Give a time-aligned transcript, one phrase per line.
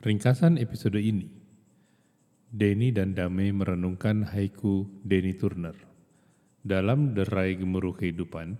[0.00, 1.28] Ringkasan episode ini,
[2.48, 5.76] Denny dan Dame merenungkan haiku Denny Turner.
[6.64, 8.56] Dalam derai gemuruh kehidupan,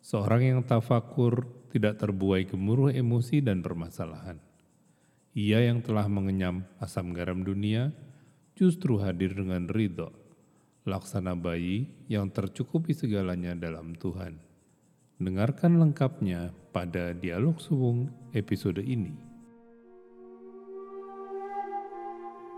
[0.00, 4.40] seorang yang tafakur tidak terbuai gemuruh emosi dan permasalahan.
[5.36, 7.92] Ia yang telah mengenyam asam garam dunia,
[8.56, 10.16] justru hadir dengan ridho,
[10.88, 14.40] laksana bayi yang tercukupi segalanya dalam Tuhan.
[15.20, 19.29] Dengarkan lengkapnya pada dialog suwung episode ini.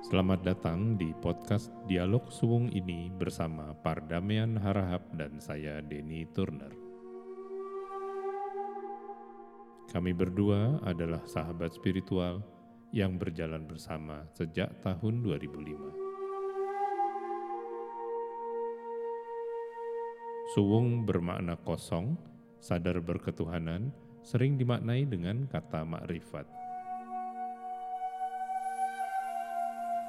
[0.02, 6.74] Selamat datang di podcast Dialog Suwung ini bersama Pardamian Harahap dan saya Denny Turner.
[9.94, 12.42] Kami berdua adalah sahabat spiritual
[12.90, 15.70] yang berjalan bersama sejak tahun 2005.
[20.50, 22.18] Suwung bermakna kosong,
[22.58, 23.94] sadar berketuhanan,
[24.26, 26.61] sering dimaknai dengan kata makrifat.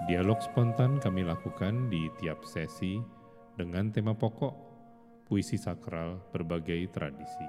[0.04, 3.00] Dialog spontan kami lakukan di tiap sesi
[3.56, 4.52] dengan tema pokok
[5.24, 7.48] puisi sakral berbagai tradisi.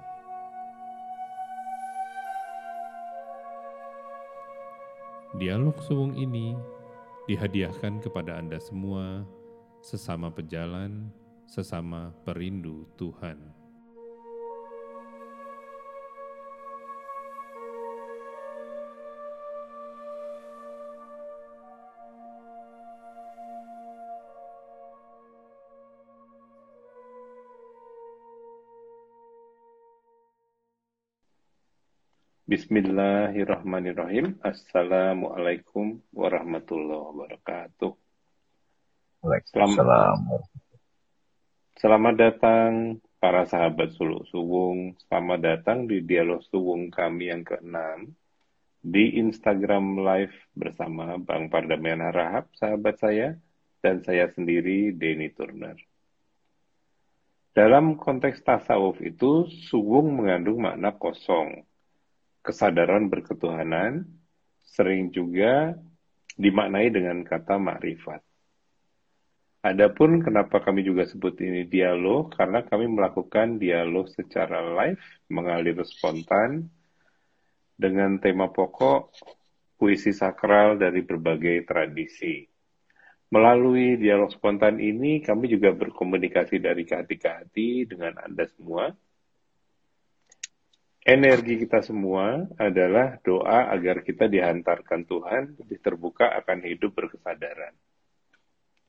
[5.34, 6.55] Dialog suwung ini
[7.27, 9.27] dihadiahkan kepada Anda semua
[9.83, 11.11] sesama pejalan,
[11.50, 13.64] sesama perindu Tuhan.
[32.45, 34.37] Bismillahirrahmanirrahim.
[34.45, 37.97] Assalamualaikum warahmatullahi wabarakatuh.
[39.48, 40.20] Selamat,
[41.81, 44.92] selamat datang para sahabat Suluk Suwung.
[45.09, 48.12] Selamat datang di dialog Suwung kami yang keenam
[48.84, 53.41] di Instagram Live bersama Bang Pardamian Harahap, sahabat saya,
[53.81, 55.81] dan saya sendiri, Denny Turner.
[57.56, 61.64] Dalam konteks tasawuf itu, suwung mengandung makna kosong,
[62.44, 64.05] kesadaran berketuhanan
[64.60, 65.72] sering juga
[66.36, 68.20] dimaknai dengan kata makrifat.
[69.64, 75.00] Adapun kenapa kami juga sebut ini dialog, karena kami melakukan dialog secara live,
[75.32, 76.68] mengalir spontan,
[77.74, 79.11] dengan tema pokok
[79.80, 82.44] puisi sakral dari berbagai tradisi.
[83.32, 88.92] Melalui dialog spontan ini, kami juga berkomunikasi dari hati ke hati dengan Anda semua,
[91.05, 97.77] energi kita semua adalah doa agar kita dihantarkan Tuhan lebih terbuka akan hidup berkesadaran.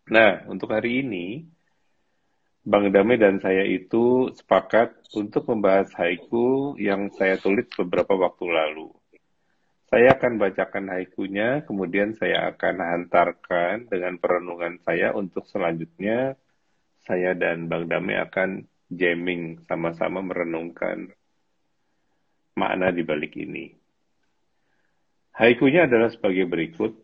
[0.07, 1.43] Nah, untuk hari ini,
[2.63, 8.89] Bang Dame dan saya itu sepakat untuk membahas haiku yang saya tulis beberapa waktu lalu.
[9.85, 16.33] Saya akan bacakan haikunya, kemudian saya akan hantarkan dengan perenungan saya untuk selanjutnya
[17.05, 21.13] saya dan Bang Dame akan jamming sama-sama merenungkan
[22.55, 23.75] makna di balik ini.
[25.35, 26.95] Haikunya adalah sebagai berikut,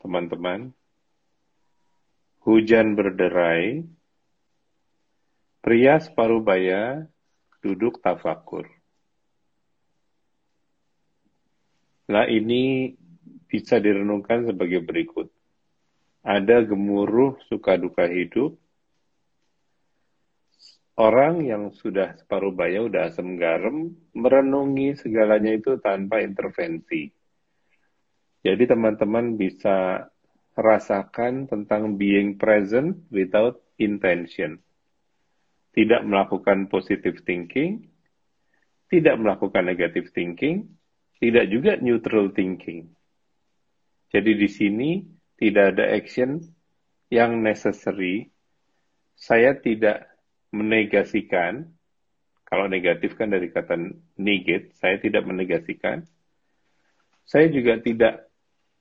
[0.00, 0.72] teman-teman.
[2.42, 3.86] Hujan berderai,
[5.62, 7.06] pria separuh baya
[7.62, 8.66] duduk tafakur.
[12.10, 12.92] Nah ini
[13.46, 15.30] bisa direnungkan sebagai berikut.
[16.24, 18.58] Ada gemuruh suka duka hidup,
[20.98, 27.08] orang yang sudah separuh baya, udah asam garam, merenungi segalanya itu tanpa intervensi.
[28.42, 30.10] Jadi teman-teman bisa
[30.52, 34.60] rasakan tentang being present without intention.
[35.72, 37.88] Tidak melakukan positive thinking,
[38.92, 40.68] tidak melakukan negative thinking,
[41.16, 42.92] tidak juga neutral thinking.
[44.12, 44.90] Jadi di sini
[45.40, 46.44] tidak ada action
[47.08, 48.28] yang necessary.
[49.16, 50.11] Saya tidak
[50.52, 51.66] menegasikan,
[52.44, 53.80] kalau negatif kan dari kata
[54.20, 56.04] negate, saya tidak menegasikan.
[57.24, 58.28] Saya juga tidak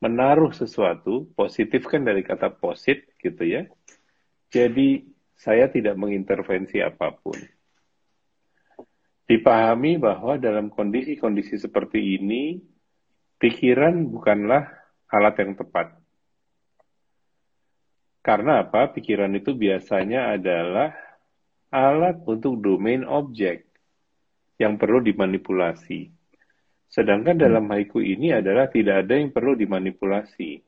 [0.04, 3.72] menaruh sesuatu, positif kan dari kata posit gitu ya.
[4.52, 5.08] Jadi
[5.40, 7.40] saya tidak mengintervensi apa pun.
[9.32, 12.60] Dipahami bahwa dalam kondisi-kondisi seperti ini,
[13.40, 14.68] pikiran bukanlah
[15.08, 15.96] alat yang tepat.
[18.20, 18.92] Karena apa?
[18.92, 20.92] Pikiran itu biasanya adalah
[21.72, 23.66] alat untuk domain objek
[24.60, 26.12] yang perlu dimanipulasi.
[26.92, 27.44] Sedangkan hmm.
[27.48, 30.60] dalam haiku ini adalah tidak ada yang perlu dimanipulasi.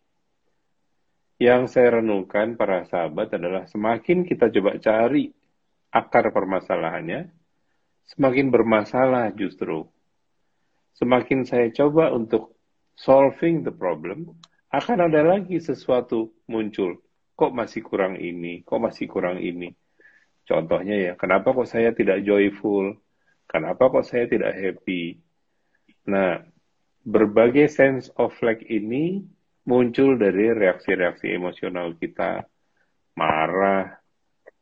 [1.43, 5.27] Yang saya renungkan para sahabat adalah semakin kita coba cari
[5.91, 7.27] akar permasalahannya,
[8.15, 9.83] semakin bermasalah justru.
[10.95, 12.55] Semakin saya coba untuk
[12.95, 14.39] solving the problem,
[14.71, 17.03] akan ada lagi sesuatu muncul.
[17.35, 18.63] Kok masih kurang ini?
[18.63, 19.73] Kok masih kurang ini?
[20.43, 22.99] Contohnya ya, kenapa kok saya tidak joyful?
[23.47, 25.23] Kenapa kok saya tidak happy?
[26.09, 26.43] Nah,
[27.03, 29.23] berbagai sense of lack ini
[29.63, 32.43] muncul dari reaksi-reaksi emosional kita,
[33.15, 34.03] marah,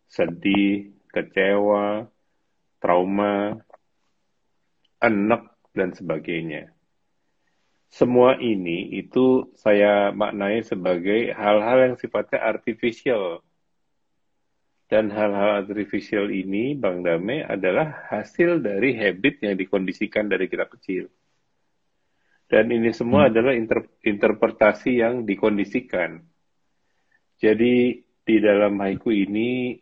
[0.06, 2.06] sedih, kecewa,
[2.78, 3.58] trauma,
[5.02, 5.44] enek,
[5.74, 6.70] dan sebagainya.
[7.92, 13.44] Semua ini itu saya maknai sebagai hal-hal yang sifatnya artificial.
[14.92, 21.08] Dan hal-hal artificial ini, Bang Dame, adalah hasil dari habit yang dikondisikan dari kita kecil.
[22.52, 23.30] Dan ini semua hmm.
[23.32, 26.20] adalah inter interpretasi yang dikondisikan.
[27.40, 29.80] Jadi di dalam haiku ini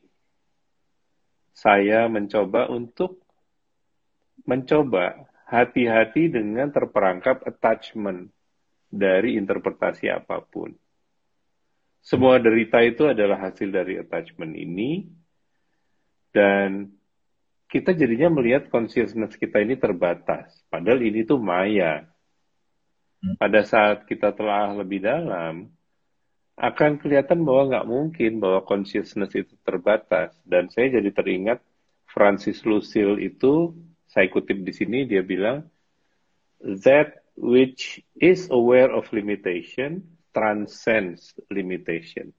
[1.57, 3.25] saya mencoba untuk
[4.45, 8.29] mencoba hati-hati dengan terperangkap attachment
[8.85, 10.69] dari interpretasi apa pun.
[11.99, 15.05] Semua derita itu adalah hasil dari attachment ini,
[16.31, 16.89] dan
[17.69, 20.57] kita jadinya melihat consciousness kita ini terbatas.
[20.73, 22.07] Padahal ini tuh maya.
[23.35, 25.69] Pada saat kita telah lebih dalam,
[26.59, 30.33] akan kelihatan bahwa nggak mungkin bahwa consciousness itu terbatas.
[30.47, 31.59] Dan saya jadi teringat
[32.09, 33.75] Francis Lucille itu,
[34.09, 35.67] saya kutip di sini, dia bilang,
[36.59, 42.31] that which is aware of limitation transcends limitation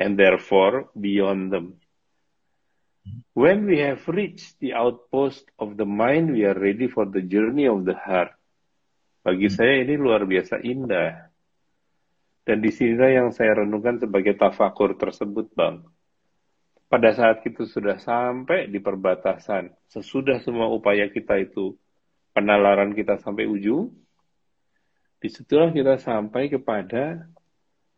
[0.00, 1.76] and therefore beyond them.
[3.36, 7.68] When we have reached the outpost of the mind, we are ready for the journey
[7.68, 8.32] of the heart.
[9.20, 11.28] Bagi saya ini luar biasa indah.
[12.42, 15.86] Dan di sinilah yang saya renungkan sebagai tafakur tersebut, Bang.
[16.90, 21.78] Pada saat kita sudah sampai di perbatasan, sesudah semua upaya kita itu,
[22.34, 23.94] penalaran kita sampai ujung,
[25.22, 27.30] di situlah kita sampai kepada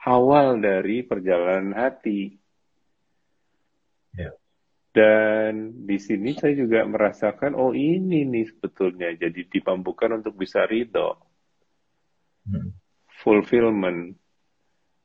[0.04, 2.36] awal dari perjalanan hati.
[4.14, 4.30] Ya.
[4.94, 11.18] Dan di sini saya juga merasakan, oh ini nih sebetulnya, jadi dipampukan untuk bisa ridho.
[12.46, 12.76] Hmm.
[13.24, 14.14] Fulfillment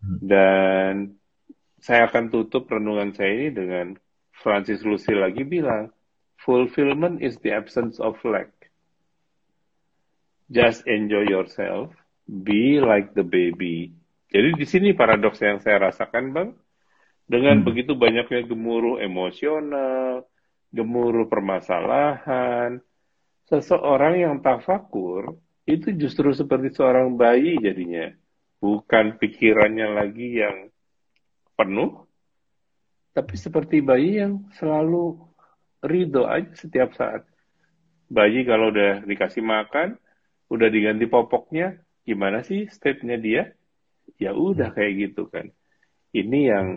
[0.03, 1.19] dan
[1.79, 3.87] saya akan tutup renungan saya ini dengan
[4.39, 5.91] Francis Lucy lagi bilang,
[6.39, 8.51] fulfillment is the absence of lack.
[10.49, 11.91] Just enjoy yourself,
[12.25, 13.98] be like the baby.
[14.29, 16.49] Jadi di sini paradoks yang saya rasakan, Bang.
[17.29, 17.65] Dengan hmm.
[17.65, 20.25] begitu banyaknya gemuruh emosional,
[20.73, 22.81] gemuruh permasalahan,
[23.49, 28.09] seseorang yang tafakur itu justru seperti seorang bayi jadinya
[28.61, 30.73] bukan pikirannya lagi yang
[31.55, 32.05] penuh,
[33.15, 35.17] tapi seperti bayi yang selalu
[35.83, 37.25] ridho aja setiap saat.
[38.09, 39.95] Bayi kalau udah dikasih makan,
[40.51, 43.43] udah diganti popoknya, gimana sih stepnya dia?
[44.19, 45.49] Ya udah kayak gitu kan.
[46.11, 46.67] Ini yang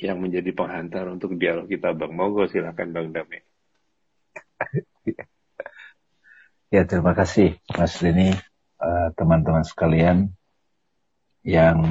[0.00, 3.44] yang menjadi penghantar untuk dialog kita Bang Mogo silakan Bang Dame.
[6.70, 10.30] Ya terima kasih Mas Lini, eh, teman-teman uh, sekalian
[11.42, 11.82] yang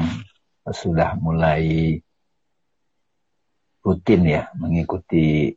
[0.64, 2.00] sudah mulai
[3.84, 5.52] rutin ya mengikuti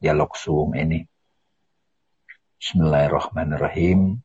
[0.00, 1.04] dialog Zoom ini.
[2.56, 4.24] Bismillahirrahmanirrahim.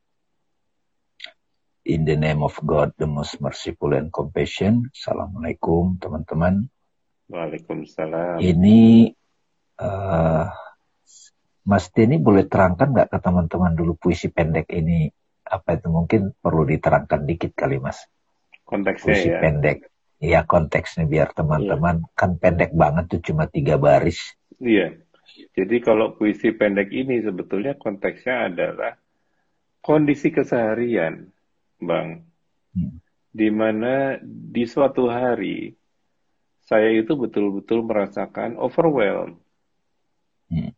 [1.87, 4.91] In the name of God, the most merciful and compassion.
[4.91, 6.67] Assalamualaikum teman-teman.
[7.31, 8.43] Waalaikumsalam.
[8.43, 9.07] Ini
[9.79, 10.51] uh,
[11.63, 15.07] Mas Denny boleh terangkan nggak ke teman-teman dulu puisi pendek ini
[15.47, 18.03] apa itu mungkin perlu diterangkan dikit kali Mas
[18.67, 19.39] konteksnya puisi ya.
[19.39, 19.77] pendek.
[20.19, 22.11] Iya konteksnya biar teman-teman iya.
[22.19, 24.35] kan pendek banget tuh cuma tiga baris.
[24.59, 24.91] Iya.
[25.55, 28.99] Jadi kalau puisi pendek ini sebetulnya konteksnya adalah
[29.79, 31.31] kondisi keseharian,
[31.81, 32.25] Bang.
[32.73, 33.01] Hmm.
[33.33, 35.73] Di mana di suatu hari
[36.67, 39.39] saya itu betul-betul merasakan overwhelmed.
[40.51, 40.75] Hmm.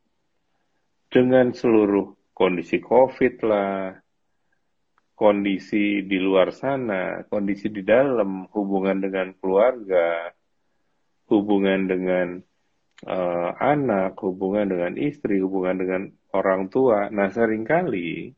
[1.10, 3.98] Dengan seluruh kondisi COVID lah,
[5.18, 10.30] kondisi di luar sana, kondisi di dalam, hubungan dengan keluarga,
[11.28, 12.28] hubungan dengan
[13.04, 16.02] uh, anak, hubungan dengan istri, hubungan dengan
[16.32, 17.12] orang tua.
[17.12, 18.32] Nah, sering kali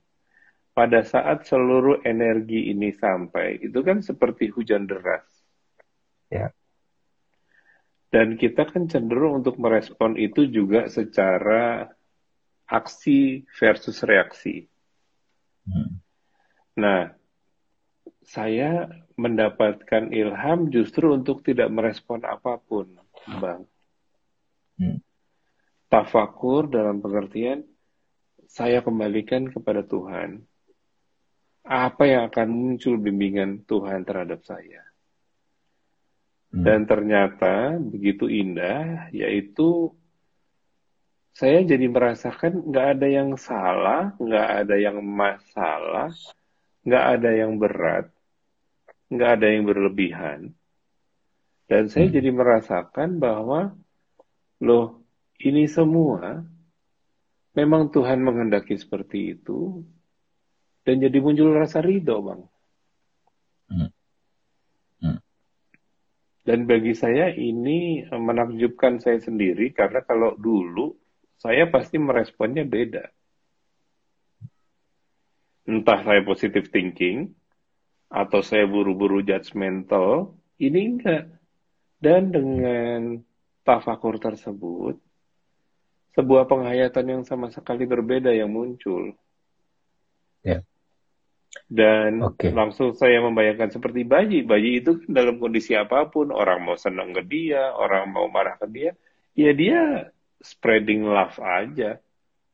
[0.71, 5.27] pada saat seluruh energi ini sampai, itu kan seperti hujan deras.
[6.31, 6.55] Ya.
[8.11, 11.91] Dan kita kan cenderung untuk merespon itu juga secara
[12.67, 14.67] aksi versus reaksi.
[15.67, 16.01] Hmm
[16.79, 17.11] Nah,
[18.23, 18.87] saya
[19.19, 22.95] mendapatkan ilham justru untuk tidak merespon apa pun,
[23.43, 23.67] Bang.
[24.79, 25.03] Hmm.
[25.91, 27.67] Tafakur dalam pengertian
[28.47, 30.47] saya kembalikan kepada Tuhan.
[31.61, 34.81] Apa yang akan muncul bimbingan Tuhan terhadap saya.
[36.51, 36.65] Hmm.
[36.65, 39.93] Dan ternyata begitu indah, yaitu
[41.31, 46.11] saya jadi merasakan nggak ada yang salah, nggak ada yang masalah,
[46.83, 48.11] nggak ada yang berat,
[49.07, 50.39] nggak ada yang berlebihan.
[51.71, 52.15] Dan saya Hmm.
[52.19, 53.71] jadi merasakan bahwa,
[54.59, 55.07] loh,
[55.39, 56.43] ini semua
[57.55, 59.87] memang Tuhan menghendaki seperti itu,
[60.81, 62.41] dan jadi muncul rasa ridho, Bang.
[63.69, 63.89] Hmm.
[65.01, 65.19] Hmm.
[66.41, 70.97] Dan bagi saya ini menakjubkan saya sendiri, karena kalau dulu
[71.37, 73.05] saya pasti meresponnya beda.
[75.69, 77.29] Entah saya positive thinking,
[78.11, 81.31] atau saya buru-buru judgmental, ini enggak.
[82.01, 83.21] Dan dengan
[83.61, 84.97] tafakur tersebut,
[86.17, 89.15] sebuah penghayatan yang sama sekali berbeda yang muncul.
[91.51, 91.59] Ya.
[91.67, 92.51] Dan Oke.
[92.51, 94.43] langsung saya membayangkan seperti bayi.
[94.43, 98.67] Bayi itu dalam kondisi apa pun, orang mau senang ke dia, orang mau marah ke
[98.71, 98.91] dia,
[99.35, 101.99] ya dia spreading love aja.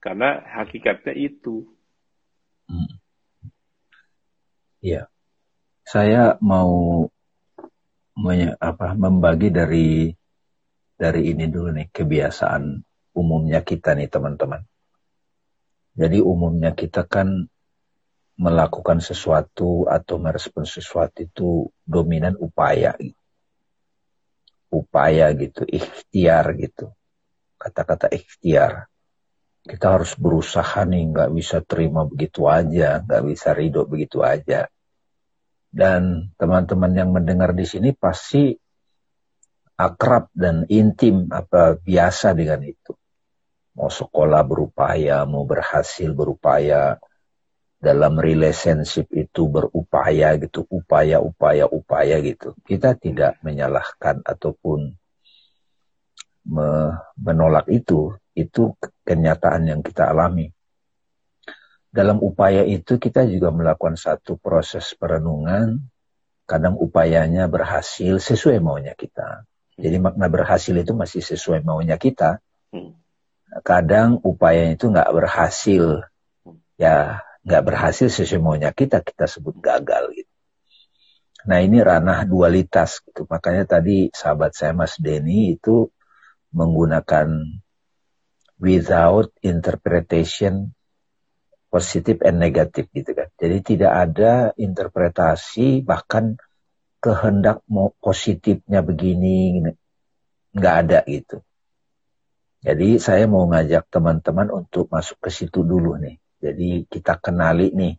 [0.01, 1.65] Karena hakikatnya itu.
[2.69, 3.01] Hmm.
[4.81, 5.09] Iya.
[5.87, 7.05] Saya mau
[8.59, 10.09] apa, membagi dari
[10.97, 12.81] dari ini dulu nih kebiasaan
[13.13, 14.65] umumnya kita nih teman-teman.
[15.97, 17.49] Jadi umumnya kita kan
[18.37, 21.49] melakukan sesuatu atau merespon sesuatu itu
[21.81, 22.93] dominan upaya.
[24.69, 26.93] Upaya gitu, ikhtiar gitu.
[27.57, 28.85] Kata-kata ikhtiar.
[29.67, 34.69] Kita harus berusaha nih, nggak bisa terima begitu aja, nggak bisa ridho begitu aja.
[35.67, 38.55] Dan teman-teman yang mendengar di sini pasti
[39.75, 42.93] akrab dan intim apa biasa dengan itu.
[43.77, 46.97] Mau sekolah berupaya, mau berhasil berupaya,
[47.77, 52.57] dalam relationship itu berupaya gitu, upaya, upaya, upaya gitu.
[52.65, 54.97] Kita tidak menyalahkan ataupun
[56.49, 58.73] me- menolak itu, itu
[59.05, 60.49] kenyataan yang kita alami.
[61.93, 65.81] Dalam upaya itu kita juga melakukan satu proses perenungan,
[66.49, 69.45] kadang upayanya berhasil sesuai maunya kita.
[69.77, 72.41] Jadi makna berhasil itu masih sesuai maunya kita.
[72.73, 72.97] Hmm.
[73.61, 76.03] Kadang upaya itu nggak berhasil,
[76.75, 80.33] ya nggak berhasil sesuai maunya kita, kita sebut gagal gitu.
[81.47, 83.23] Nah ini ranah dualitas gitu.
[83.23, 85.87] Makanya tadi sahabat saya Mas Denny itu
[86.51, 87.31] menggunakan
[88.59, 90.75] without interpretation
[91.71, 93.31] positif and negatif gitu kan.
[93.39, 96.35] Jadi tidak ada interpretasi bahkan
[96.99, 99.63] kehendak mau positifnya begini
[100.51, 101.39] nggak ada gitu.
[102.59, 106.19] Jadi saya mau ngajak teman-teman untuk masuk ke situ dulu nih.
[106.37, 107.93] Jadi kita kenali nih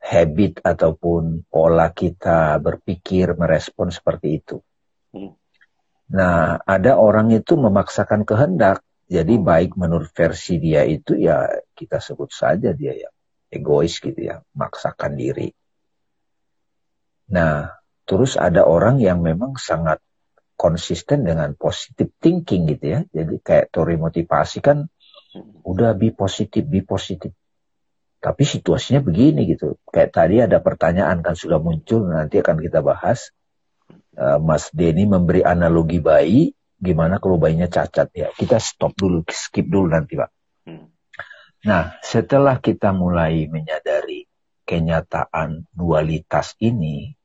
[0.00, 4.56] habit ataupun pola kita berpikir merespon seperti itu.
[5.12, 5.36] Hmm.
[6.10, 8.82] Nah, ada orang itu memaksakan kehendak.
[9.10, 11.42] Jadi baik menurut versi dia itu ya
[11.74, 13.10] kita sebut saja dia ya
[13.50, 15.50] egois gitu ya, maksakan diri.
[17.34, 17.66] Nah,
[18.06, 19.98] terus ada orang yang memang sangat
[20.54, 23.00] konsisten dengan positive thinking gitu ya.
[23.10, 24.86] Jadi kayak teori motivasi kan
[25.66, 27.34] udah be positif, be positif.
[28.20, 29.80] Tapi situasinya begini gitu.
[29.88, 33.32] Kayak tadi ada pertanyaan kan sudah muncul, nanti akan kita bahas.
[34.12, 38.28] Uh, Mas Denny memberi analogi bayi, gimana kalau bayinya cacat ya.
[38.36, 40.30] Kita stop dulu, skip dulu nanti Pak.
[40.68, 40.92] Hmm.
[41.64, 44.28] Nah, setelah kita mulai menyadari
[44.68, 47.16] kenyataan dualitas ini,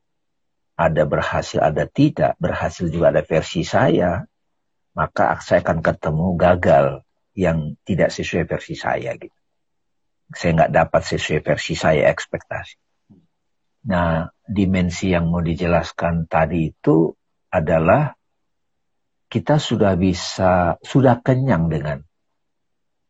[0.75, 4.23] ada berhasil, ada tidak, berhasil juga ada versi saya,
[4.95, 6.87] maka saya akan ketemu gagal
[7.35, 9.35] yang tidak sesuai versi saya gitu.
[10.33, 12.77] Saya nggak dapat sesuai versi saya ekspektasi.
[13.85, 17.13] Nah, dimensi yang mau dijelaskan tadi itu
[17.53, 18.17] adalah
[19.29, 22.01] kita sudah bisa, sudah kenyang dengan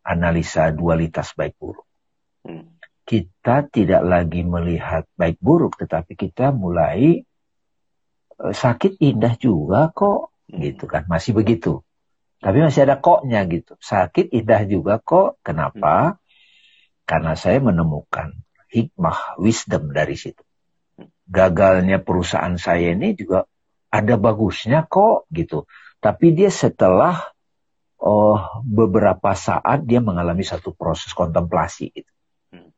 [0.04, 1.88] analisa dualitas baik buruk.
[2.44, 2.76] Hmm.
[3.06, 7.24] Kita tidak lagi melihat baik buruk, tetapi kita mulai
[8.36, 11.86] eh, sakit indah juga kok, gitu kan, masih begitu.
[12.44, 13.74] Tapi masih ada koknya gitu.
[13.80, 15.42] Sakit indah juga kok.
[15.42, 16.20] Kenapa?
[17.06, 18.34] Karena saya menemukan
[18.74, 20.42] hikmah, wisdom dari situ.
[21.26, 23.46] Gagalnya perusahaan saya ini juga
[23.94, 25.70] ada bagusnya kok gitu.
[26.02, 27.34] Tapi dia setelah
[28.02, 32.12] oh, beberapa saat dia mengalami satu proses kontemplasi gitu.
[32.52, 32.70] Hmm.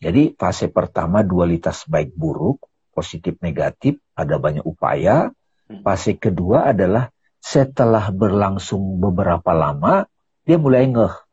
[0.00, 5.30] Jadi fase pertama dualitas baik buruk, positif negatif, ada banyak upaya.
[5.70, 5.82] Hmm.
[5.82, 10.08] Fase kedua adalah setelah berlangsung beberapa lama,
[10.48, 11.23] dia mulai ngeh.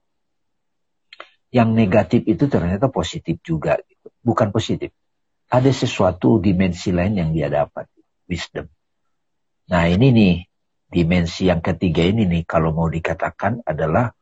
[1.51, 3.77] Yang negatif itu ternyata positif juga.
[3.83, 4.07] Gitu.
[4.23, 4.95] bukan positif.
[5.51, 7.91] Ada sesuatu dimensi lain yang dia dapat,
[8.29, 8.71] wisdom.
[9.67, 10.35] Nah ini nih,
[10.87, 14.15] dimensi yang ketiga ini nih, kalau mau dikatakan adalah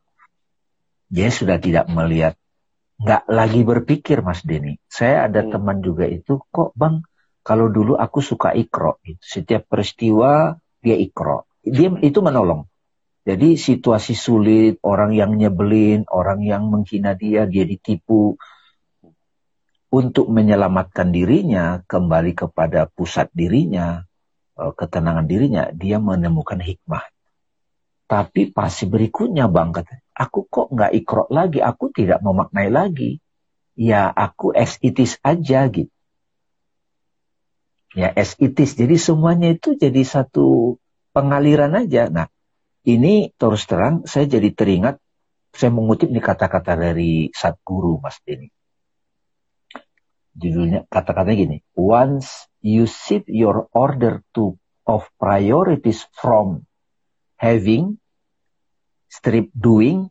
[1.06, 2.34] dia sudah tidak melihat,
[2.98, 4.78] nggak lagi berpikir Mas Denny.
[4.90, 5.50] Saya ada hmm.
[5.54, 6.98] teman juga itu, kok bang,
[7.46, 9.22] kalau dulu aku suka ikro, gitu.
[9.22, 11.46] setiap peristiwa dia ikro.
[11.62, 12.66] Dia itu menolong.
[13.20, 18.40] Jadi situasi sulit, orang yang nyebelin, orang yang menghina dia, dia ditipu.
[19.90, 24.08] Untuk menyelamatkan dirinya, kembali kepada pusat dirinya,
[24.56, 27.04] eh, ketenangan dirinya, dia menemukan hikmah.
[28.08, 33.20] Tapi pasti berikutnya bang, kata, aku kok nggak ikro lagi, aku tidak memaknai lagi.
[33.78, 35.92] Ya aku as it is aja gitu.
[37.94, 38.76] Ya as it is.
[38.76, 40.76] Jadi semuanya itu jadi satu
[41.14, 42.10] pengaliran aja.
[42.10, 42.26] Nah
[42.86, 44.96] ini terus terang saya jadi teringat,
[45.52, 48.48] saya mengutip nih kata-kata dari Satguru Mas Denny.
[50.38, 54.56] Judulnya kata-katanya gini, once you shift your order to
[54.88, 56.64] of priorities from
[57.36, 57.98] having
[59.10, 60.08] strip doing,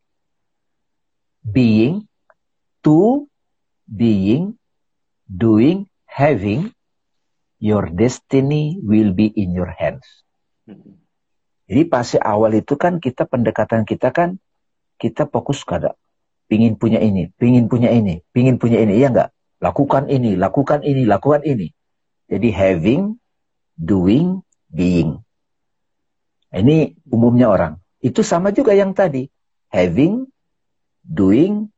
[1.44, 2.08] being,
[2.84, 3.28] to
[3.88, 4.60] being,
[5.26, 6.72] doing, having,
[7.60, 10.06] your destiny will be in your hands.
[11.70, 14.42] Jadi pasti awal itu kan kita pendekatan kita kan
[14.98, 15.94] kita fokus kada
[16.50, 19.30] pingin punya ini, pingin punya ini, pingin punya ini, iya enggak?
[19.62, 21.70] Lakukan ini, lakukan ini, lakukan ini.
[22.26, 23.22] Jadi having,
[23.78, 25.22] doing, being.
[26.50, 27.74] Ini umumnya orang.
[28.02, 29.30] Itu sama juga yang tadi.
[29.70, 30.26] Having,
[31.06, 31.70] doing,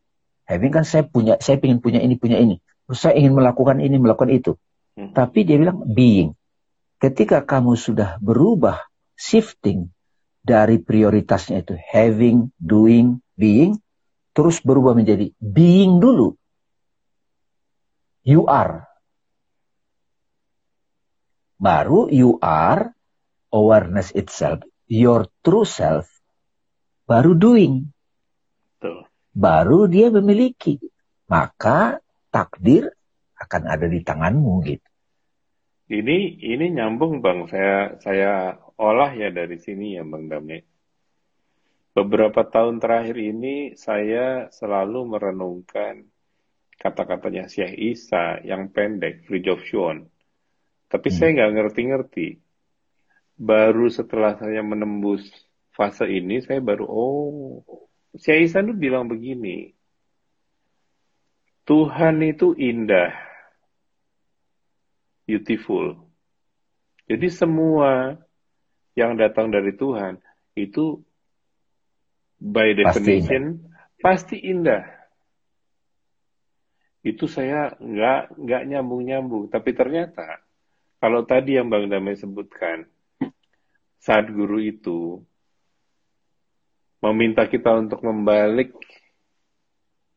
[0.48, 2.64] having kan saya punya, saya ingin punya ini, punya ini.
[2.88, 4.56] Terus saya ingin melakukan ini, melakukan itu.
[4.96, 5.12] Hmm.
[5.12, 6.32] Tapi dia bilang being.
[7.02, 8.91] Ketika kamu sudah berubah,
[9.22, 9.94] shifting
[10.42, 13.78] dari prioritasnya itu having, doing, being,
[14.34, 16.34] terus berubah menjadi being dulu.
[18.26, 18.90] You are.
[21.62, 22.90] Baru you are
[23.54, 26.10] awareness itself, your true self
[27.12, 27.92] baru doing.
[29.36, 30.80] Baru dia memiliki.
[31.28, 32.00] Maka
[32.32, 32.92] takdir
[33.36, 34.91] akan ada di tanganmu gitu.
[35.92, 40.64] Ini ini nyambung Bang, saya saya olah ya dari sini ya Bang Dame.
[41.92, 46.08] Beberapa tahun terakhir ini saya selalu merenungkan
[46.80, 49.60] kata-katanya Syekh Isa yang pendek, Free of.
[49.68, 51.16] Tapi hmm.
[51.20, 52.40] saya nggak ngerti-ngerti.
[53.36, 55.28] Baru setelah saya menembus
[55.72, 57.64] fase ini saya baru oh
[58.20, 59.72] si Aisyah itu bilang begini
[61.64, 63.31] Tuhan itu indah
[65.26, 65.98] beautiful.
[67.10, 68.18] Jadi semua
[68.96, 70.20] yang datang dari Tuhan
[70.56, 71.00] itu
[72.40, 73.62] by definition
[74.00, 74.84] pasti, pasti indah.
[77.02, 80.42] Itu saya nggak nggak nyambung nyambung tapi ternyata
[81.02, 82.86] kalau tadi yang Bang Damai sebutkan
[83.98, 85.22] saat guru itu
[87.02, 88.78] meminta kita untuk membalik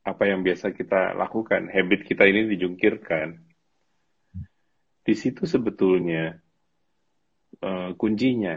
[0.04, 3.40] apa yang biasa kita lakukan, habit kita ini dijungkirkan.
[5.04, 6.40] Di situ sebetulnya
[7.60, 8.56] uh, kuncinya.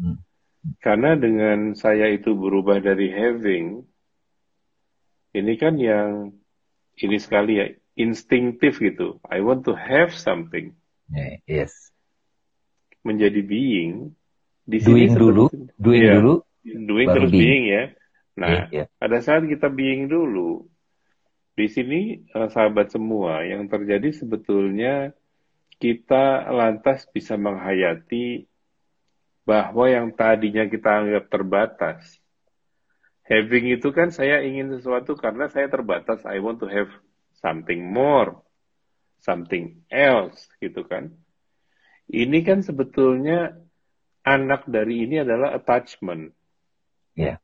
[0.00, 0.18] Hmm.
[0.80, 3.84] Karena dengan saya itu berubah dari having,
[5.36, 6.32] ini kan yang
[6.96, 7.68] ini sekali ya
[8.00, 9.20] instinktif gitu.
[9.28, 10.72] I want to have something.
[11.12, 11.92] Yeah, yes.
[13.04, 14.16] Menjadi being.
[14.64, 15.44] Di sini doing dulu,
[15.76, 17.44] doing ya, dulu, doing terus being.
[17.44, 17.84] being ya.
[18.34, 18.86] Nah, yeah, yeah.
[18.96, 20.64] pada saat kita being dulu,
[21.52, 25.12] di sini uh, sahabat semua yang terjadi sebetulnya
[25.84, 28.48] kita lantas bisa menghayati
[29.44, 32.00] bahwa yang tadinya kita anggap terbatas.
[33.28, 36.24] Having itu kan saya ingin sesuatu karena saya terbatas.
[36.24, 36.88] I want to have
[37.36, 38.40] something more,
[39.20, 41.12] something else gitu kan.
[42.08, 43.52] Ini kan sebetulnya
[44.24, 46.32] anak dari ini adalah attachment
[47.12, 47.36] ya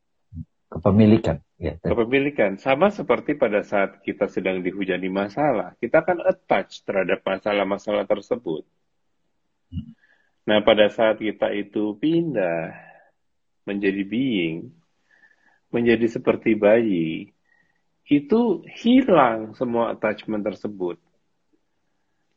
[0.71, 7.19] kepemilikan ya kepemilikan sama seperti pada saat kita sedang dihujani masalah kita kan attach terhadap
[7.27, 8.63] masalah-masalah tersebut
[9.67, 9.91] hmm.
[10.47, 12.71] nah pada saat kita itu pindah
[13.67, 14.71] menjadi being
[15.75, 17.35] menjadi seperti bayi
[18.07, 20.97] itu hilang semua attachment tersebut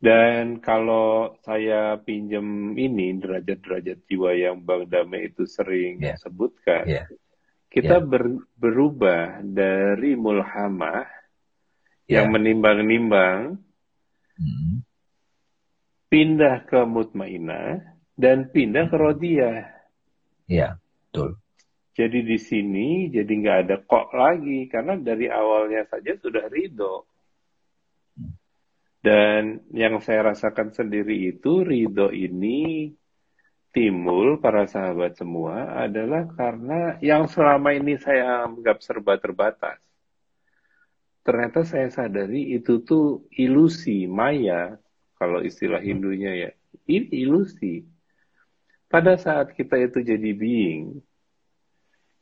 [0.05, 6.21] dan kalau saya pinjam ini derajat-derajat jiwa yang Bang Dame itu sering yeah.
[6.21, 7.09] sebutkan, yeah.
[7.75, 8.07] Kita yeah.
[8.07, 11.11] ber, berubah dari mulhamah
[12.07, 12.23] yeah.
[12.23, 13.59] yang menimbang-nimbang
[14.39, 14.87] hmm.
[16.07, 17.83] pindah ke mutmainah
[18.15, 19.75] dan pindah ke rodiah.
[20.47, 21.35] Iya, betul.
[21.99, 27.11] Jadi di sini jadi nggak ada kok lagi karena dari awalnya saja sudah ridho.
[29.03, 32.95] Dan yang saya rasakan sendiri itu ridho ini
[33.75, 39.83] timbul para sahabat semua adalah karena yang selama ini saya anggap serba terbatas.
[41.27, 44.79] Ternyata saya sadari itu tuh ilusi, maya,
[45.19, 46.51] kalau istilah Hindunya ya.
[46.87, 47.83] Ini ilusi.
[48.87, 51.03] Pada saat kita itu jadi being,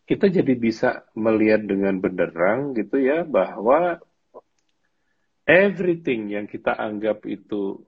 [0.09, 4.01] kita jadi bisa melihat dengan benderang gitu ya bahwa
[5.45, 7.83] everything yang kita anggap itu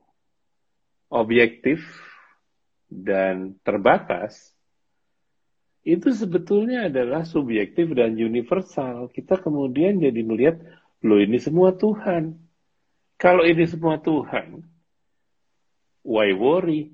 [1.08, 1.80] objektif
[2.94, 4.54] dan terbatas
[5.84, 9.12] itu sebetulnya adalah subjektif dan universal.
[9.12, 10.56] Kita kemudian jadi melihat,
[11.04, 12.40] loh ini semua Tuhan.
[13.20, 14.64] Kalau ini semua Tuhan,
[16.00, 16.88] why worry?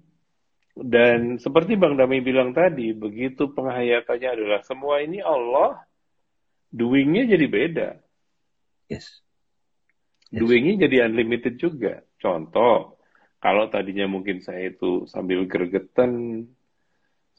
[0.74, 5.78] Dan seperti Bang Dami bilang tadi, begitu penghayatannya adalah semua ini Allah,
[6.74, 7.88] doingnya jadi beda.
[8.90, 9.22] Yes.
[10.34, 10.38] yes.
[10.42, 12.02] Doingnya jadi unlimited juga.
[12.18, 12.99] Contoh,
[13.40, 16.44] kalau tadinya mungkin saya itu sambil gregetan,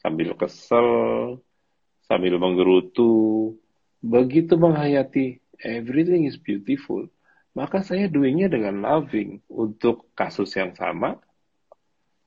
[0.02, 1.38] sambil kesel,
[2.10, 3.54] sambil menggerutu,
[4.02, 7.06] begitu menghayati everything is beautiful,
[7.54, 11.22] maka saya doingnya dengan loving untuk kasus yang sama,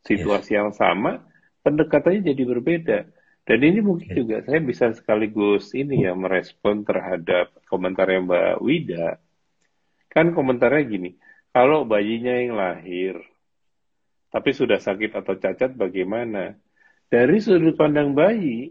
[0.08, 0.58] situasi yes.
[0.58, 1.28] yang sama,
[1.68, 3.00] pendekatannya jadi berbeda.
[3.46, 4.18] Dan ini mungkin yes.
[4.18, 9.20] juga saya bisa sekaligus ini ya merespon terhadap komentar yang Mbak Wida.
[10.08, 11.12] Kan komentarnya gini,
[11.52, 13.20] kalau bayinya yang lahir,
[14.36, 16.60] tapi sudah sakit atau cacat bagaimana?
[17.08, 18.68] Dari sudut pandang bayi,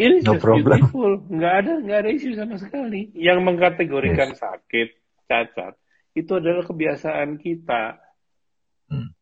[0.00, 0.80] ini no problem.
[0.80, 3.12] beautiful, nggak ada nggak ada isu sama sekali.
[3.12, 4.40] Yang mengkategorikan yes.
[4.40, 4.88] sakit,
[5.28, 5.76] cacat,
[6.16, 8.00] itu adalah kebiasaan kita.
[8.88, 9.12] Hmm.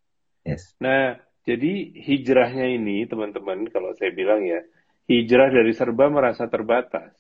[0.46, 0.78] Yes.
[0.78, 4.62] Nah, jadi hijrahnya ini teman-teman, kalau saya bilang ya,
[5.11, 7.11] hijrah dari serba merasa terbatas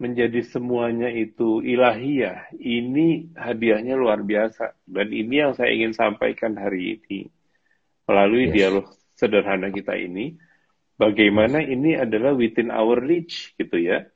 [0.00, 4.72] menjadi semuanya itu ilahiyah, ini hadiahnya luar biasa.
[4.88, 7.28] Dan ini yang saya ingin sampaikan hari ini.
[8.08, 8.52] Melalui yes.
[8.56, 10.40] dialog sederhana kita ini,
[10.96, 14.08] bagaimana ini adalah within our reach gitu ya.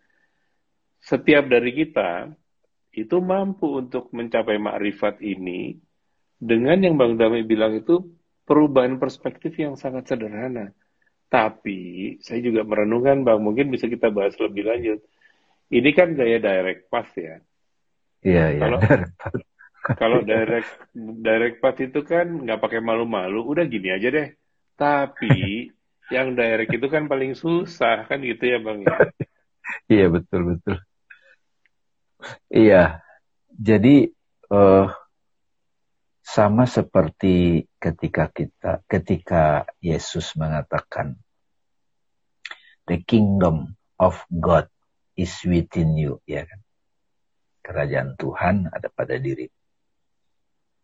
[1.04, 2.32] Setiap dari kita
[2.96, 5.76] itu mampu untuk mencapai makrifat ini
[6.40, 8.08] dengan yang Bang Dami bilang itu
[8.48, 10.72] perubahan perspektif yang sangat sederhana.
[11.28, 15.04] Tapi saya juga merenungkan Bang, mungkin bisa kita bahas lebih lanjut
[15.72, 17.40] ini kan gaya direct pass ya.
[18.24, 18.60] Iya, iya.
[18.60, 18.78] Kalau
[20.00, 24.28] kalau direct direct pass itu kan nggak pakai malu-malu, udah gini aja deh.
[24.74, 25.70] Tapi
[26.12, 28.96] yang direct itu kan paling susah kan gitu ya bang ya.
[29.94, 30.76] iya betul betul.
[32.48, 33.04] Iya,
[33.52, 34.08] jadi
[34.48, 34.88] uh,
[36.24, 41.20] sama seperti ketika kita ketika Yesus mengatakan
[42.88, 44.72] the kingdom of God
[45.14, 46.60] is within you, ya kan?
[47.64, 49.48] Kerajaan Tuhan ada pada diri.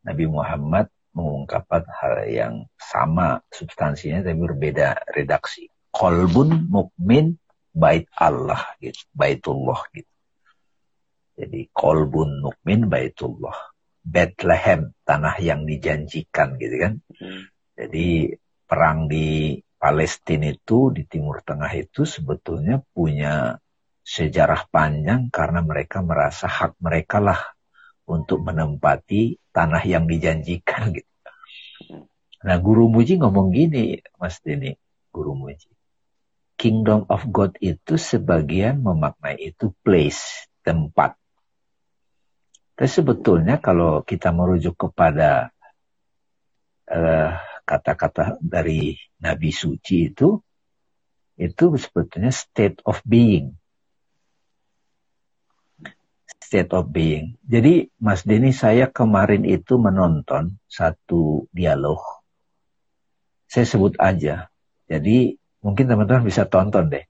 [0.01, 5.69] Nabi Muhammad mengungkapkan hal yang sama substansinya tapi berbeda redaksi.
[5.91, 7.37] Kolbun mukmin
[7.75, 10.09] bait Allah gitu, baitullah gitu.
[11.37, 13.75] Jadi kolbun mukmin baitullah.
[14.01, 16.95] Bethlehem, tanah yang dijanjikan gitu kan.
[17.21, 17.53] Hmm.
[17.77, 18.33] Jadi
[18.65, 23.61] perang di Palestina itu di Timur Tengah itu sebetulnya punya
[24.05, 27.41] sejarah panjang karena mereka merasa hak mereka lah
[28.11, 31.11] untuk menempati tanah yang dijanjikan gitu.
[32.41, 34.75] Nah Guru Muji ngomong gini Mas Dini,
[35.13, 35.69] Guru Muji.
[36.57, 41.17] Kingdom of God itu sebagian memaknai itu place, tempat.
[42.77, 45.53] Tapi sebetulnya kalau kita merujuk kepada
[46.89, 47.33] eh,
[47.65, 50.37] kata-kata uh, dari Nabi Suci itu,
[51.41, 53.60] itu sebetulnya state of being
[56.41, 57.37] state of being.
[57.45, 62.01] Jadi Mas Denny saya kemarin itu menonton satu dialog.
[63.47, 64.49] Saya sebut aja.
[64.89, 67.05] Jadi mungkin teman-teman bisa tonton deh.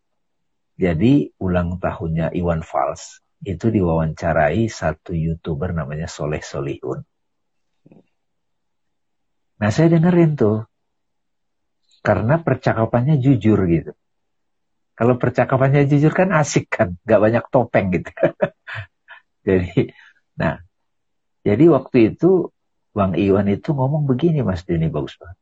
[0.77, 7.01] Jadi ulang tahunnya Iwan Fals itu diwawancarai satu youtuber namanya Soleh Solihun.
[9.61, 10.65] Nah saya dengerin tuh.
[12.01, 13.93] Karena percakapannya jujur gitu.
[14.97, 16.97] Kalau percakapannya jujur kan asik kan.
[17.05, 18.09] Gak banyak topeng gitu.
[19.47, 19.91] Jadi,
[20.41, 20.61] nah,
[21.45, 22.53] jadi waktu itu
[22.91, 25.39] Bang Iwan itu ngomong begini Mas Dini bagus banget.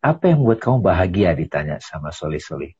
[0.00, 2.74] Apa yang buat kamu bahagia ditanya sama Soleh Soleh.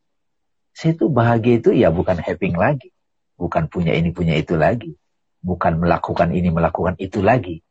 [0.75, 2.91] Saya itu bahagia itu ya bukan having lagi.
[3.37, 4.97] Bukan punya ini punya itu lagi.
[5.45, 7.63] Bukan melakukan ini melakukan itu lagi.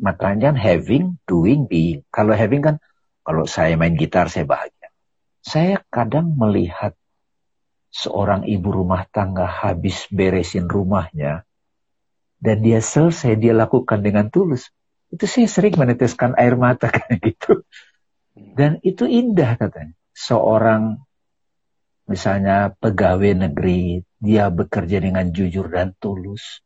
[0.00, 2.00] Makanya having, doing, being.
[2.08, 2.76] Kalau having kan,
[3.20, 4.88] kalau saya main gitar saya bahagia.
[5.44, 6.96] Saya kadang melihat
[7.90, 11.42] seorang ibu rumah tangga habis beresin rumahnya,
[12.40, 14.70] dan dia selesai dia lakukan dengan tulus,
[15.10, 17.66] itu saya sering meneteskan air mata kayak gitu.
[18.34, 19.92] Dan itu indah katanya.
[20.14, 21.02] Seorang
[22.06, 26.62] misalnya pegawai negeri, dia bekerja dengan jujur dan tulus.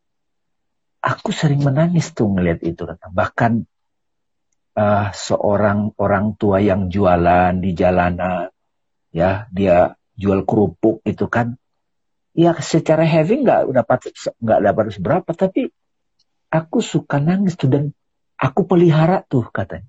[1.04, 2.84] Aku sering menangis tuh ngeliat itu.
[2.88, 3.52] Bahkan
[4.76, 8.48] uh, seorang orang tua yang jualan di jalanan,
[9.12, 11.58] ya dia jual kerupuk itu kan.
[12.34, 14.10] Ya secara heavy nggak dapat
[14.42, 15.70] nggak dapat seberapa tapi
[16.50, 17.84] aku suka nangis tuh dan
[18.34, 19.86] aku pelihara tuh katanya.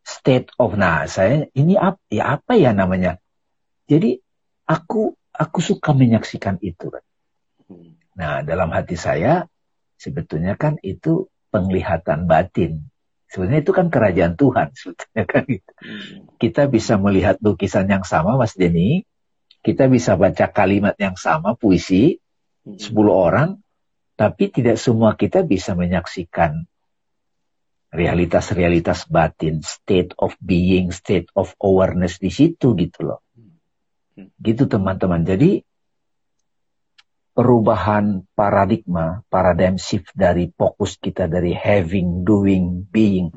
[0.00, 3.20] State of nah saya ini apa ya apa ya namanya?
[3.84, 4.16] Jadi
[4.64, 7.04] aku aku suka menyaksikan itu kan
[8.12, 9.48] nah dalam hati saya
[9.96, 12.89] sebetulnya kan itu penglihatan batin
[13.30, 15.70] sebenarnya itu kan kerajaan Tuhan sebetulnya kan gitu.
[15.80, 16.28] Hmm.
[16.36, 19.06] kita bisa melihat lukisan yang sama Mas Denny
[19.60, 22.16] kita bisa baca kalimat yang sama, puisi,
[22.64, 22.80] 10
[23.12, 23.60] orang,
[24.16, 26.64] tapi tidak semua kita bisa menyaksikan
[27.92, 33.20] realitas-realitas batin, state of being, state of awareness di situ gitu loh.
[34.40, 35.24] Gitu teman-teman.
[35.24, 35.64] Jadi
[37.40, 43.32] perubahan paradigma, paradigm shift dari fokus kita dari having, doing, being,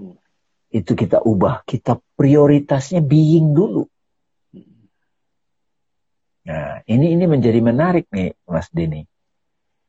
[0.68, 1.64] itu kita ubah.
[1.64, 3.88] Kita prioritasnya being dulu.
[6.44, 9.08] Nah, ini ini menjadi menarik nih, Mas Denny.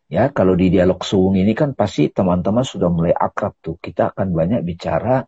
[0.06, 3.82] Ya, kalau di dialog suung ini kan pasti teman-teman sudah mulai akrab tuh.
[3.82, 5.26] Kita akan banyak bicara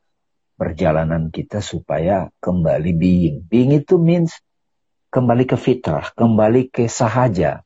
[0.55, 3.37] perjalanan kita supaya kembali being.
[3.51, 4.39] Being itu means
[5.11, 7.66] kembali ke fitrah, kembali ke sahaja.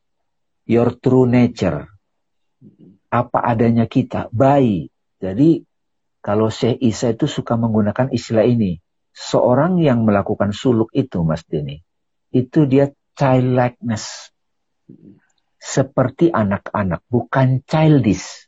[0.71, 1.91] Your true nature.
[3.11, 4.95] Apa adanya kita, baik.
[5.19, 5.67] Jadi
[6.23, 8.79] kalau Syekh Isa itu suka menggunakan istilah ini.
[9.11, 11.83] Seorang yang melakukan suluk itu, Mas Denny,
[12.31, 14.31] itu dia childlikeness.
[15.59, 18.47] Seperti anak-anak, bukan childish.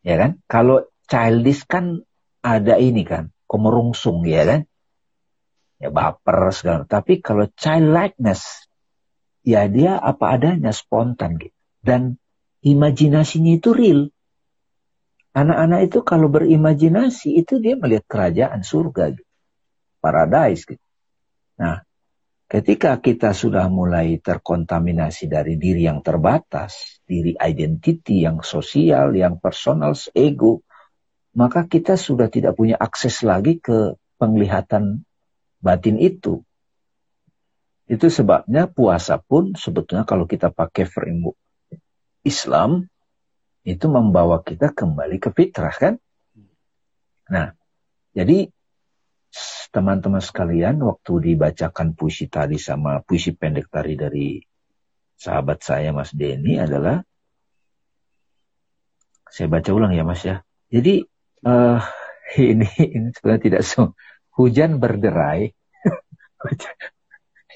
[0.00, 0.40] Ya kan?
[0.48, 2.00] Kalau childish kan
[2.40, 4.60] ada ini kan, kemerungsung ya kan?
[5.76, 6.88] Ya baper segala.
[6.88, 8.66] Tapi kalau childlikeness,
[9.46, 11.54] ya dia apa adanya, spontan gitu.
[11.78, 12.18] Dan
[12.66, 14.00] imajinasinya itu real.
[15.36, 19.30] Anak-anak itu kalau berimajinasi itu dia melihat kerajaan surga gitu.
[20.02, 20.82] Paradise gitu.
[21.60, 21.84] Nah,
[22.50, 29.94] ketika kita sudah mulai terkontaminasi dari diri yang terbatas, diri identity yang sosial, yang personal,
[30.16, 30.66] ego,
[31.36, 35.04] maka kita sudah tidak punya akses lagi ke penglihatan
[35.60, 36.45] batin itu.
[37.86, 41.38] Itu sebabnya puasa pun sebetulnya kalau kita pakai framework
[42.26, 42.90] Islam,
[43.62, 45.94] itu membawa kita kembali ke fitrah kan?
[47.30, 47.54] Nah,
[48.14, 48.50] jadi
[49.70, 54.38] teman-teman sekalian waktu dibacakan puisi tadi sama puisi pendek tadi dari
[55.18, 57.02] sahabat saya Mas Denny adalah
[59.26, 60.42] saya baca ulang ya Mas ya.
[60.70, 61.02] Jadi
[61.46, 61.78] uh,
[62.38, 63.94] ini, ini sebenarnya tidak so
[64.34, 65.50] hujan berderai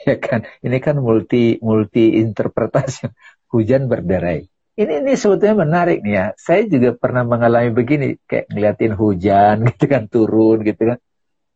[0.09, 3.11] ya kan ini kan multi multi interpretasi
[3.53, 4.47] hujan berderai
[4.81, 9.85] ini ini sebetulnya menarik nih ya saya juga pernah mengalami begini kayak ngeliatin hujan gitu
[9.85, 10.99] kan turun gitu kan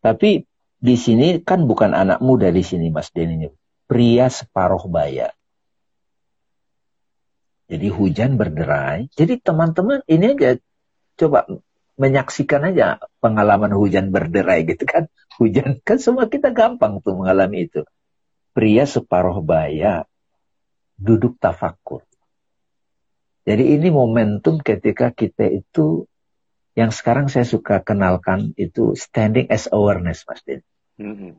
[0.04, 0.44] tapi
[0.84, 3.48] di sini kan bukan anak muda di sini Mas Denny.
[3.88, 5.32] Pria separuh baya.
[7.72, 9.08] Jadi hujan berderai.
[9.16, 10.60] Jadi teman-teman ini aja
[11.16, 11.48] coba
[11.96, 15.08] menyaksikan aja pengalaman hujan berderai gitu kan.
[15.40, 17.80] Hujan kan semua kita gampang tuh mengalami itu.
[18.54, 20.06] Pria separuh baya
[20.94, 22.06] duduk tafakur.
[23.44, 26.08] Jadi ini momentum ketika kita itu
[26.74, 30.62] yang sekarang saya suka kenalkan itu standing as awareness, Mas Din.
[30.98, 31.34] Mm-hmm.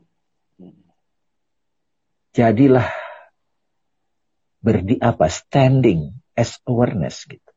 [2.36, 2.88] Jadilah
[4.64, 7.52] berdi apa standing as awareness gitu.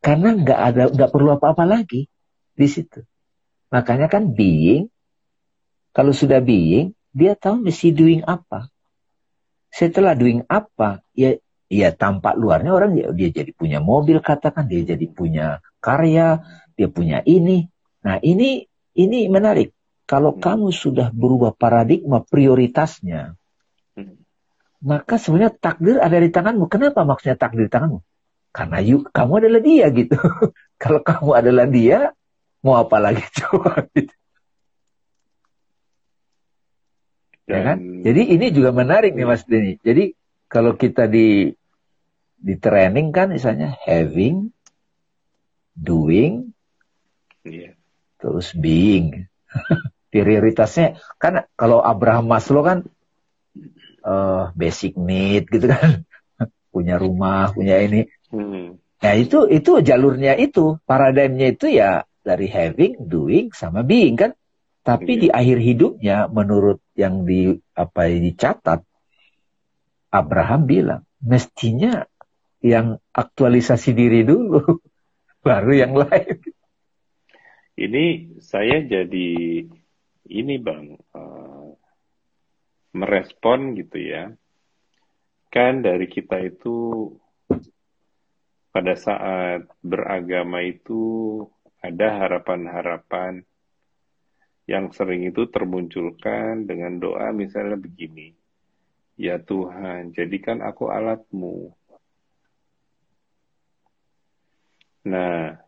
[0.00, 2.08] Karena nggak ada nggak perlu apa-apa lagi
[2.56, 3.04] di situ.
[3.68, 4.88] Makanya kan being
[5.92, 8.68] kalau sudah being dia tahu mesti doing apa.
[9.72, 14.86] Setelah doing apa, ya ya tampak luarnya orang ya dia jadi punya mobil katakan dia
[14.86, 16.46] jadi punya karya
[16.78, 17.66] dia punya ini
[18.06, 19.74] nah ini ini menarik
[20.06, 20.42] kalau hmm.
[20.42, 23.34] kamu sudah berubah paradigma prioritasnya
[23.98, 24.14] hmm.
[24.86, 27.98] maka sebenarnya takdir ada di tanganmu kenapa maksudnya takdir di tanganmu
[28.54, 30.16] karena you, kamu adalah dia gitu
[30.82, 32.14] kalau kamu adalah dia
[32.62, 34.14] mau apa lagi coba gitu.
[37.46, 37.78] Ya kan?
[38.02, 39.78] jadi ini juga menarik nih mas Denny.
[39.80, 40.12] Jadi
[40.50, 41.50] kalau kita di
[42.36, 44.50] di training kan misalnya having,
[45.74, 46.52] doing,
[47.42, 47.74] yeah.
[48.18, 49.26] terus being.
[50.12, 52.78] Prioritasnya kan kalau Abraham Maslow kan
[54.06, 56.06] uh, basic need gitu kan.
[56.74, 58.04] Punya rumah punya ini.
[58.26, 58.76] Hmm.
[58.96, 64.34] nah itu itu jalurnya itu paradigmnya itu ya dari having doing sama being kan
[64.86, 65.20] tapi hmm.
[65.26, 68.86] di akhir hidupnya menurut yang di apa yang dicatat
[70.14, 72.06] Abraham bilang mestinya
[72.62, 74.62] yang aktualisasi diri dulu
[75.46, 76.38] baru yang lain
[77.74, 79.30] ini saya jadi
[80.30, 81.74] ini bang uh,
[82.94, 84.30] merespon gitu ya
[85.50, 87.10] kan dari kita itu
[88.70, 91.42] pada saat beragama itu
[91.82, 93.42] ada harapan-harapan
[94.66, 98.34] yang sering itu termunculkan dengan doa misalnya begini
[99.14, 101.70] ya Tuhan jadikan aku alatmu
[105.06, 105.66] nah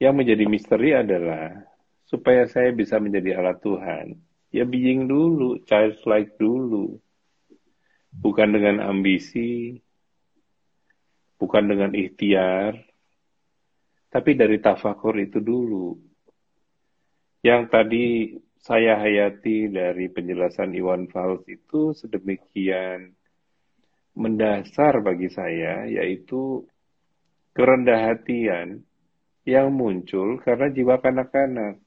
[0.00, 1.70] yang menjadi misteri adalah
[2.10, 4.18] supaya saya bisa menjadi alat Tuhan.
[4.50, 6.98] Ya being dulu, childlike dulu.
[8.10, 9.78] Bukan dengan ambisi,
[11.38, 12.74] bukan dengan ikhtiar,
[14.10, 15.94] tapi dari tafakur itu dulu.
[17.40, 18.04] Yang tadi
[18.60, 23.16] saya hayati dari penjelasan Iwan Fals itu sedemikian
[24.12, 26.68] mendasar bagi saya, yaitu
[27.56, 28.84] kerendah hatian
[29.48, 31.80] yang muncul karena jiwa kanak-kanak.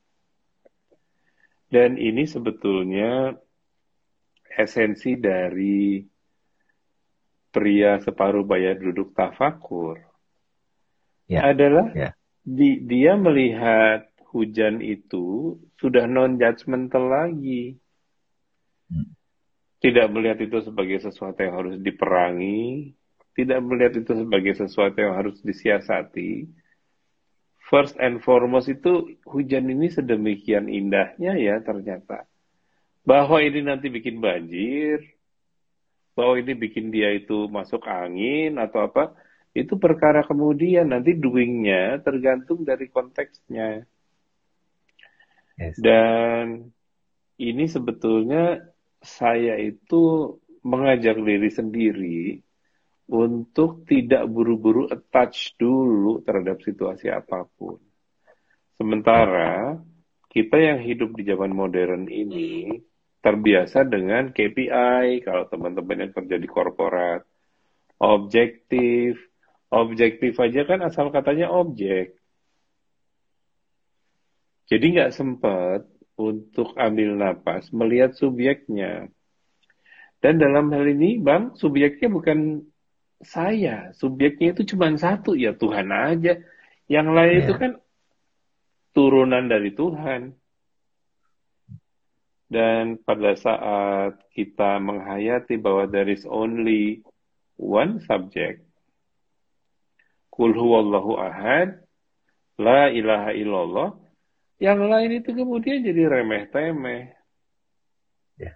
[1.69, 3.33] Dan ini sebetulnya
[4.57, 6.01] esensi dari
[7.53, 10.01] pria separuh bayar duduk tafakur
[11.29, 12.09] ya, adalah ya.
[12.43, 17.77] Di, dia melihat hujan itu sudah non judgmental lagi.
[18.89, 19.13] Hmm.
[19.79, 22.95] Tidak melihat itu sebagai sesuatu yang harus diperangi,
[23.35, 26.47] tidak melihat itu sebagai sesuatu yang harus disiasati,
[27.67, 32.23] first and foremost itu hujan ini sedemikian indahnya ya ternyata.
[33.03, 35.03] Bahwa ini nanti bikin banjir,
[36.15, 39.11] bahwa ini bikin dia itu masuk angin atau apa,
[39.51, 43.83] itu perkara kemudian nanti doingnya tergantung dari konteksnya.
[45.57, 46.73] Dan
[47.37, 48.61] ini sebetulnya
[49.03, 52.21] saya itu mengajak diri sendiri
[53.11, 57.77] untuk tidak buru-buru attach dulu terhadap situasi apa pun.
[58.79, 59.77] Sementara
[60.31, 62.79] kita yang hidup di zaman modern ini
[63.21, 67.21] terbiasa dengan KPI kalau teman-teman yang kerja di korporat,
[68.01, 69.19] objektif,
[69.69, 72.17] objektif aja kan asal katanya objek.
[74.67, 75.83] Jadi nggak sempat
[76.19, 79.11] untuk ambil napas melihat subjeknya.
[80.23, 82.63] Dan dalam hal ini, Bang, subjeknya bukan
[83.23, 86.43] saya subjeknya itu cuma satu ya Tuhan aja
[86.91, 87.43] yang lain yeah.
[87.47, 87.71] itu kan
[88.91, 90.35] turunan dari Tuhan
[92.51, 97.01] dan pada saat kita menghayati bahwa there is only
[97.57, 98.61] one subject
[100.29, 101.81] kul huwallahu ahad
[102.61, 103.89] la ilaha illallah
[104.61, 107.13] yang lain itu kemudian jadi remeh temeh.
[108.37, 108.55] Yeah.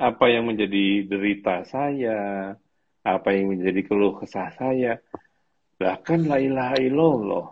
[0.00, 2.56] apa yang menjadi derita saya
[3.00, 5.00] apa yang menjadi keluh kesah saya
[5.80, 7.48] bahkan la ilaha illallah.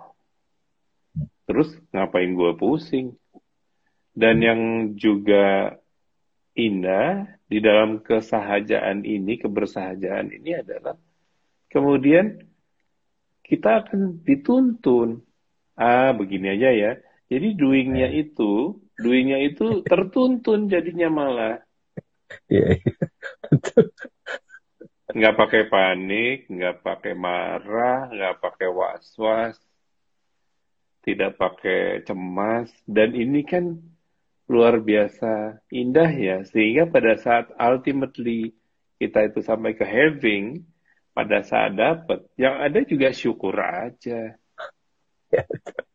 [1.49, 3.17] Terus ngapain gue pusing?
[4.13, 4.61] Dan yang
[5.01, 5.73] juga
[6.53, 11.01] indah di dalam kesahajaan ini kebersahajaan ini adalah
[11.73, 12.45] kemudian
[13.41, 15.25] kita akan dituntun.
[15.79, 16.93] Ah begini aja ya
[17.29, 18.27] jadi doingnya eh.
[18.27, 21.57] itu doingnya itu tertuntun jadinya malah
[22.49, 22.95] Iya, iya.
[25.17, 29.57] nggak pakai panik, nggak pakai marah, nggak pakai was-was,
[31.01, 33.81] tidak pakai cemas, dan ini kan
[34.49, 38.53] luar biasa indah ya, sehingga pada saat ultimately
[39.01, 40.69] kita itu sampai ke having,
[41.17, 44.37] pada saat dapat, yang ada juga syukur aja.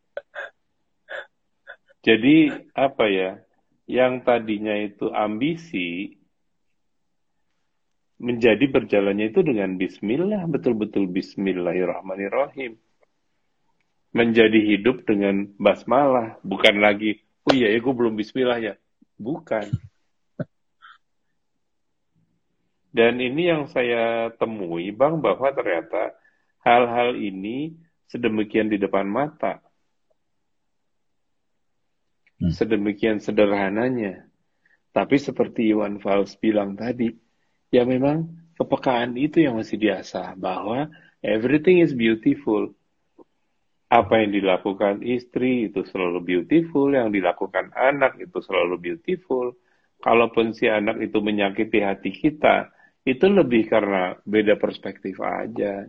[2.04, 3.40] Jadi apa ya,
[3.88, 6.12] yang tadinya itu ambisi,
[8.20, 12.76] menjadi berjalannya itu dengan bismillah, betul-betul bismillahirrahmanirrahim.
[14.12, 18.74] Menjadi hidup dengan basmalah, bukan lagi, oh iya ya gue belum bismillah ya.
[19.16, 19.64] Bukan.
[22.94, 26.14] Dan ini yang saya temui, Bang, bahwa ternyata
[26.62, 27.74] hal-hal ini
[28.06, 29.63] sedemikian di depan mata.
[32.40, 32.50] Hmm.
[32.50, 34.26] Sedemikian sederhananya.
[34.94, 37.10] Tapi seperti Iwan Fals bilang tadi,
[37.74, 40.86] ya memang kepekaan itu yang masih diasah bahwa
[41.18, 42.70] everything is beautiful.
[43.90, 49.54] Apa yang dilakukan istri itu selalu beautiful, yang dilakukan anak itu selalu beautiful.
[50.02, 52.74] Kalaupun si anak itu menyakiti hati kita,
[53.04, 55.86] itu lebih karena beda perspektif aja.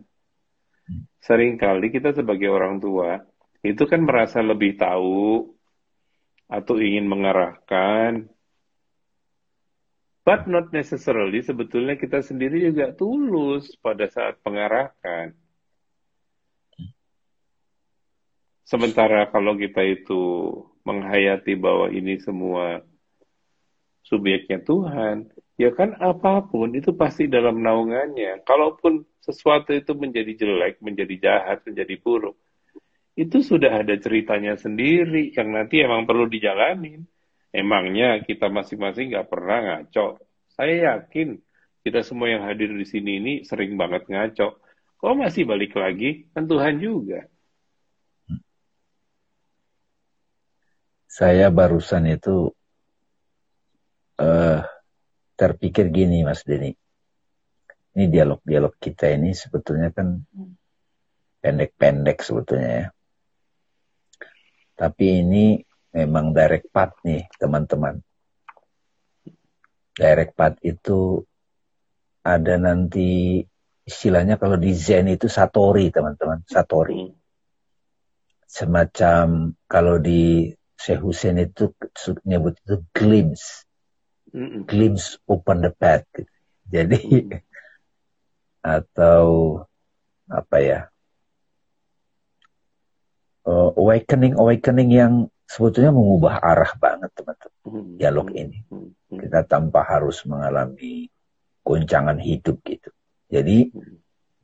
[1.23, 3.17] Seringkali kita sebagai orang tua
[3.65, 5.54] itu kan merasa lebih tahu
[6.45, 8.29] atau ingin mengarahkan,
[10.25, 15.33] but not necessarily sebetulnya kita sendiri juga tulus pada saat pengarahkan.
[18.65, 20.21] Sementara kalau kita itu
[20.81, 22.81] menghayati bahwa ini semua
[24.01, 28.41] subjeknya Tuhan, ya kan apa pun itu pasti dalam naungannya.
[28.41, 32.37] Kalaupun sesuatu itu menjadi jelek, menjadi jahat, menjadi buruk,
[33.15, 37.07] itu sudah ada ceritanya sendiri yang nanti emang perlu dijalanin.
[37.55, 40.19] Emangnya kita masing-masing nggak pernah ngaco.
[40.51, 41.39] Saya yakin
[41.87, 44.59] kita semua yang hadir di sini ini sering banget ngaco.
[44.99, 46.27] Kok masih balik lagi?
[46.35, 47.23] Kan Tuhan juga.
[51.07, 52.51] Saya barusan itu
[54.19, 54.59] uh,
[55.39, 56.75] terpikir gini Mas Denny.
[57.95, 60.19] Ini dialog-dialog kita ini sebetulnya kan
[61.39, 62.87] pendek-pendek sebetulnya ya.
[64.75, 65.55] Tapi ini
[65.95, 67.95] memang direct path nih teman-teman.
[69.95, 71.23] Direct path itu
[72.19, 73.39] ada nanti
[73.87, 76.43] istilahnya kalau di Zen itu Satori teman-teman.
[76.43, 77.07] Satori.
[78.45, 81.71] Semacam kalau di Syekh Hussein itu
[82.27, 83.63] nyebut itu glimpse.
[84.67, 86.03] Glimpse open the path.
[86.67, 86.99] Jadi
[88.75, 89.23] atau
[90.25, 90.79] apa ya
[93.45, 95.13] uh, awakening awakening yang
[95.45, 97.95] sebetulnya mengubah arah banget teman-teman hmm.
[98.01, 98.89] dialog ini hmm.
[99.13, 99.19] Hmm.
[99.21, 101.09] kita tanpa harus mengalami
[101.61, 102.89] goncangan hidup gitu
[103.29, 103.69] jadi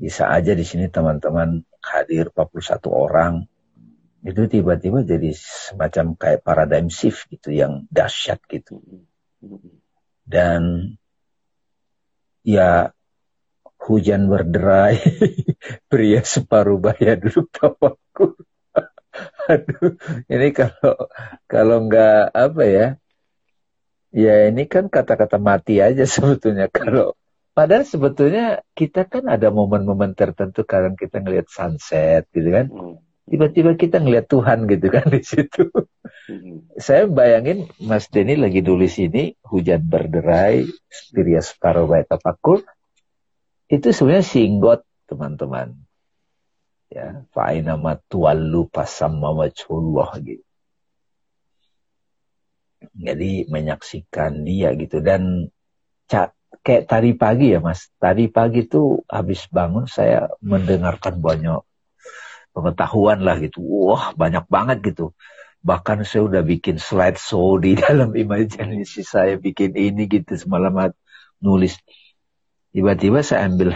[0.01, 3.45] bisa aja di sini teman-teman hadir 41 orang
[4.21, 8.81] itu tiba-tiba jadi semacam kayak paradigm shift gitu yang dahsyat gitu
[10.25, 10.93] dan
[12.45, 12.93] ya
[13.81, 15.01] hujan berderai
[15.89, 18.37] pria separuh baya duduk tawakur
[19.51, 19.97] Aduh,
[20.29, 20.95] ini kalau
[21.45, 22.87] kalau nggak apa ya,
[24.13, 26.67] ya ini kan kata-kata mati aja sebetulnya.
[26.69, 27.17] Kalau
[27.51, 32.67] padahal sebetulnya kita kan ada momen-momen tertentu kadang kita ngelihat sunset gitu kan.
[32.69, 32.97] Hmm.
[33.31, 35.71] Tiba-tiba kita ngelihat Tuhan gitu kan di situ.
[36.27, 36.67] Hmm.
[36.75, 42.65] Saya bayangin Mas Denny lagi tulis ini hujan berderai, Spiria separuh baik tapakur.
[43.71, 45.90] Itu sebenarnya singgot teman-teman
[46.91, 47.79] ya fa'ina
[48.11, 50.43] tuwallu pasamma wajhullah gitu.
[52.99, 54.99] Jadi menyaksikan dia gitu.
[54.99, 55.47] Dan
[56.61, 57.87] kayak tadi pagi ya mas.
[57.95, 61.63] Tadi pagi tuh habis bangun saya mendengarkan banyak
[62.51, 63.63] pengetahuan lah gitu.
[63.63, 65.15] Wah banyak banget gitu.
[65.63, 70.91] Bahkan saya udah bikin slide show di dalam imajinasi saya bikin ini gitu semalam
[71.39, 71.79] nulis.
[72.75, 73.71] Tiba-tiba saya ambil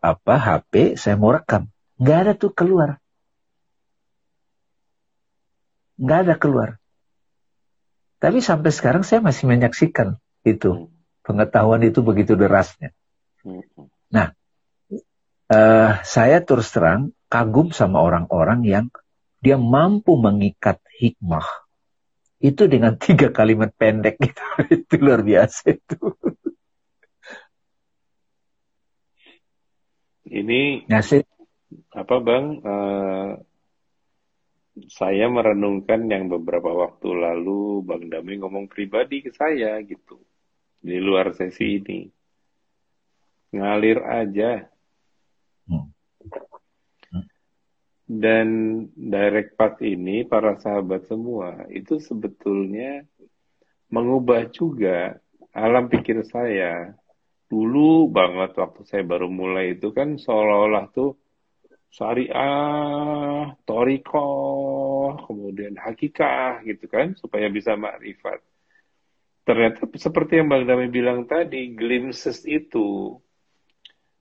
[0.00, 3.00] apa HP saya mau rekam Nggak ada tuh keluar.
[5.96, 6.68] Nggak ada keluar.
[8.20, 10.92] Tapi sampai sekarang saya masih menyaksikan itu.
[11.24, 12.92] Pengetahuan itu begitu derasnya.
[14.12, 14.30] Nah,
[15.50, 18.86] uh, saya terus terang kagum sama orang-orang yang
[19.42, 21.44] dia mampu mengikat hikmah
[22.40, 24.42] itu dengan tiga kalimat pendek gitu.
[24.76, 25.98] itu luar biasa itu.
[30.26, 31.22] Ini ngasih
[31.92, 32.46] apa bang?
[32.62, 33.30] Uh,
[34.92, 40.20] saya merenungkan yang beberapa waktu lalu bang Dami ngomong pribadi ke saya gitu.
[40.80, 42.00] Di luar sesi ini.
[43.56, 44.68] Ngalir aja.
[45.66, 45.90] Hmm.
[48.06, 48.48] dan
[48.94, 53.02] direct path ini para sahabat semua itu sebetulnya
[53.90, 55.18] mengubah juga
[55.50, 56.94] alam pikir saya.
[57.46, 61.14] Dulu banget waktu saya baru mulai itu kan seolah-olah tuh
[61.96, 64.28] syariah, toriko,
[65.24, 68.44] kemudian hakikah gitu kan, supaya bisa makrifat.
[69.48, 73.16] Ternyata seperti yang Bang Dami bilang tadi, glimpses itu,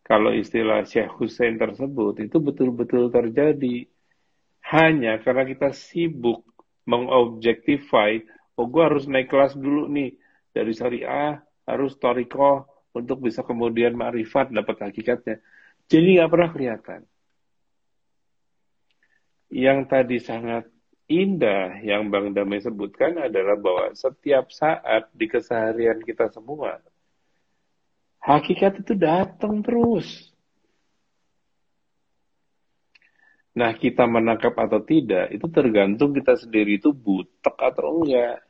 [0.07, 3.91] kalau istilah Syekh Hussein tersebut, itu betul-betul terjadi.
[4.71, 6.47] Hanya karena kita sibuk
[6.87, 8.23] mengobjektify,
[8.55, 10.15] oh gue harus naik kelas dulu nih,
[10.55, 15.43] dari syariah, harus toriko, untuk bisa kemudian makrifat, dapat hakikatnya.
[15.91, 17.01] Jadi nggak pernah kelihatan
[19.49, 20.69] yang tadi sangat
[21.05, 26.81] indah yang Bang Damai sebutkan adalah bahwa setiap saat di keseharian kita semua,
[28.25, 30.33] hakikat itu datang terus.
[33.55, 38.43] Nah, kita menangkap atau tidak, itu tergantung kita sendiri itu butek atau enggak.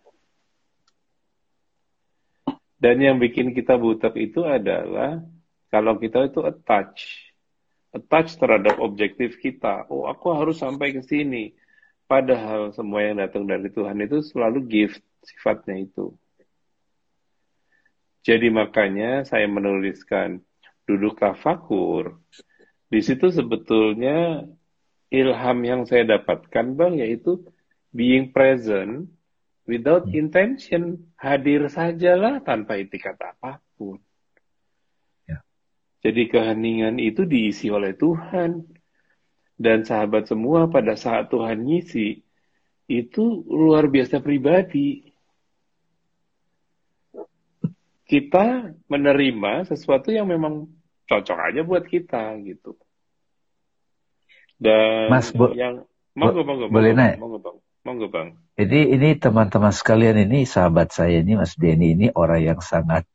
[2.82, 5.22] Dan yang bikin kita butek itu adalah
[5.70, 7.06] kalau kita itu attach,
[7.96, 9.88] attach terhadap objektif kita.
[9.88, 11.56] Oh, aku harus sampai ke sini.
[12.06, 16.14] Padahal semua yang datang dari Tuhan itu selalu gift sifatnya itu.
[18.22, 20.44] Jadi makanya saya menuliskan
[20.86, 22.22] duduklah fakur.
[22.92, 24.46] Di situ sebetulnya
[25.10, 27.42] ilham yang saya dapatkan bang yaitu
[27.96, 29.10] being present
[29.66, 30.20] without hmm.
[30.20, 33.98] intention hadir sajalah tanpa itikat apa pun.
[36.06, 38.62] Jadi keheningan itu diisi oleh Tuhan
[39.58, 42.22] dan sahabat semua pada saat Tuhan ngisi
[42.86, 45.02] itu luar biasa pribadi.
[48.06, 50.70] Kita menerima sesuatu yang memang
[51.10, 52.78] cocok aja buat kita gitu.
[54.62, 57.18] Dan Mas, bo, yang monggo monggo boleh naik.
[57.18, 58.28] Monggo bang, monggo bang.
[58.62, 63.10] Jadi ini teman-teman sekalian ini sahabat saya ini Mas Denny ini orang yang sangat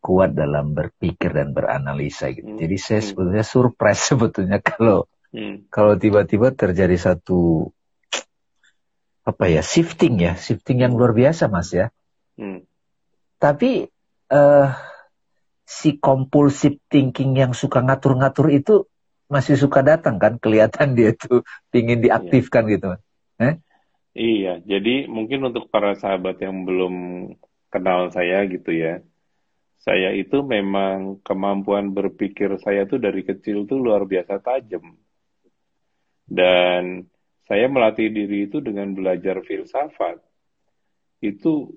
[0.00, 2.56] kuat dalam berpikir dan beranalisa gitu.
[2.56, 2.60] Hmm.
[2.60, 3.08] Jadi saya hmm.
[3.12, 5.70] sebetulnya surprise sebetulnya kalau hmm.
[5.70, 7.70] kalau tiba-tiba terjadi satu
[9.30, 11.92] apa ya shifting ya shifting yang luar biasa mas ya
[12.40, 12.64] hmm.
[13.36, 13.86] tapi
[14.32, 14.68] uh,
[15.62, 18.74] si compulsive thinking yang suka ngatur-ngatur itu
[19.30, 22.72] masih suka datang kan kelihatan dia tuh ingin diaktifkan iya.
[22.74, 22.88] gitu
[23.38, 23.54] eh?
[24.16, 26.94] iya jadi mungkin untuk para sahabat yang belum
[27.70, 29.04] kenal saya gitu ya
[29.80, 34.96] saya itu memang kemampuan berpikir saya tuh dari kecil tuh luar biasa tajam
[36.28, 37.08] dan
[37.50, 40.22] saya melatih diri itu dengan belajar filsafat.
[41.18, 41.74] Itu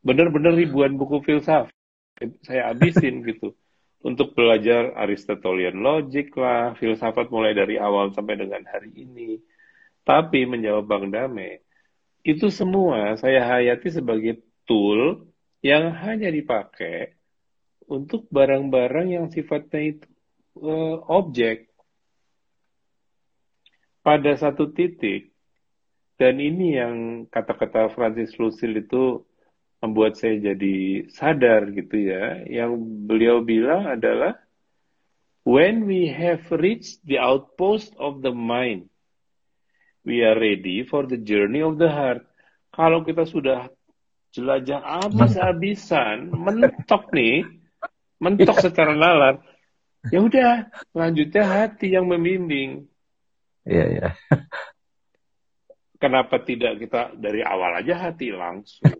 [0.00, 1.76] benar-benar ribuan buku filsafat
[2.46, 3.52] saya habisin gitu
[4.00, 9.36] untuk belajar Aristotelian logic lah, filsafat mulai dari awal sampai dengan hari ini.
[10.06, 11.66] Tapi menjawab Bang Dame,
[12.22, 15.25] itu semua saya hayati sebagai tool
[15.66, 17.18] yang hanya dipakai
[17.90, 20.06] untuk barang-barang yang sifatnya itu
[20.62, 21.66] uh, objek
[24.06, 25.34] pada satu titik,
[26.14, 29.26] dan ini yang kata-kata Francis Lucille itu
[29.82, 32.78] membuat saya jadi sadar gitu ya, yang
[33.10, 34.38] beliau bilang adalah,
[35.42, 38.86] when we have reached the outpost of the mind,
[40.06, 42.22] we are ready for the journey of the heart.
[42.70, 43.66] Kalau kita sudah
[44.36, 47.48] jelajah habis-habisan, mentok nih,
[48.20, 49.40] mentok secara nalar,
[50.12, 52.84] ya udah, lanjutnya hati yang membimbing.
[53.64, 54.08] Iya, iya.
[55.96, 58.84] Kenapa tidak kita dari awal aja hati langsung?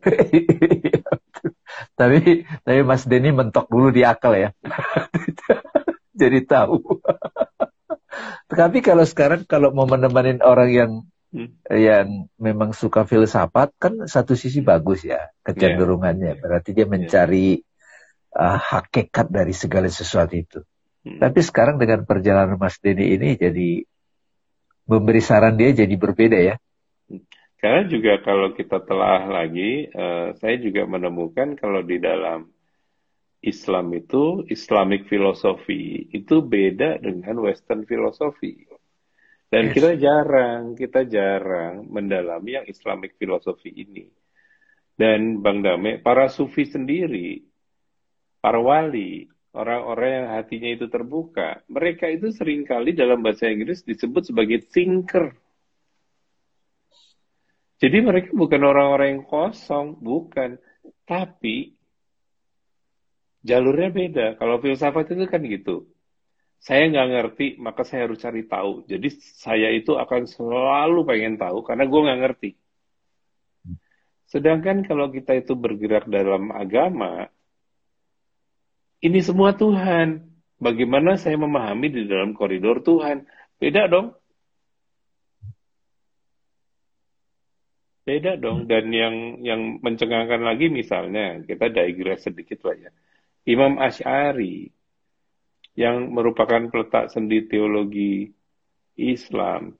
[2.01, 4.49] tapi tapi Mas Denny mentok dulu di akal ya.
[6.20, 6.80] Jadi tahu.
[8.61, 10.91] tapi kalau sekarang kalau mau menemani orang yang
[11.37, 11.68] hmm.
[11.76, 16.37] yang memang suka filsafat kan satu sisi bagus ya kecenderungannya.
[16.37, 16.41] Yeah.
[16.41, 16.91] Berarti dia iya.
[16.91, 18.57] mencari yeah.
[18.57, 20.64] uh, hakikat dari segala sesuatu itu.
[21.05, 21.20] Hmm.
[21.20, 23.84] Tapi sekarang dengan perjalanan Mas Denny ini jadi
[24.89, 26.57] memberi saran dia jadi berbeda ya.
[27.57, 32.53] Karena juga kalau kita telah lagi, uh, saya juga menemukan kalau di dalam
[33.43, 38.66] Islam itu, Islamic philosophy itu beda dengan Western philosophy.
[39.47, 39.74] Dan yes.
[39.78, 44.11] kita jarang, kita jarang mendalami yang Islamic philosophy ini.
[44.97, 47.44] Dan Bang Dame, para sufi sendiri,
[48.42, 54.28] para wali, orang-orang yang hatinya itu terbuka, mereka itu sering kali dalam bahasa Inggris disebut
[54.28, 55.36] sebagai thinker.
[57.76, 60.57] Jadi mereka bukan orang-orang yang kosong, bukan.
[61.05, 61.76] Tapi
[63.44, 64.26] jalurnya beda.
[64.40, 65.84] Kalau filsafat itu kan gitu.
[66.59, 68.84] Saya nggak ngerti, maka saya harus cari tahu.
[68.90, 72.50] Jadi saya itu akan selalu pengen tahu karena gue nggak ngerti.
[74.26, 77.30] Sedangkan kalau kita itu bergerak dalam agama,
[79.00, 80.26] ini semua Tuhan.
[80.57, 83.28] Bagaimana saya memahami di dalam koridor Tuhan?
[83.61, 84.16] Beda dong.
[88.02, 88.64] Beda dong.
[88.66, 92.90] Dan yang yang mencengangkan lagi misalnya, kita digress sedikit lah ya.
[93.46, 94.76] Imam Ash'ari
[95.77, 98.33] yang merupakan peletak sendi teologi
[98.97, 99.77] Islam.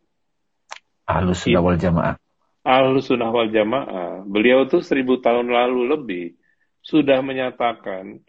[1.09, 2.15] Ahlus sunnah wal jamaah.
[2.63, 4.23] Ahlus sunnah wal jamaah.
[4.29, 6.27] Beliau tuh seribu tahun lalu lebih
[6.85, 8.21] sudah menyatakan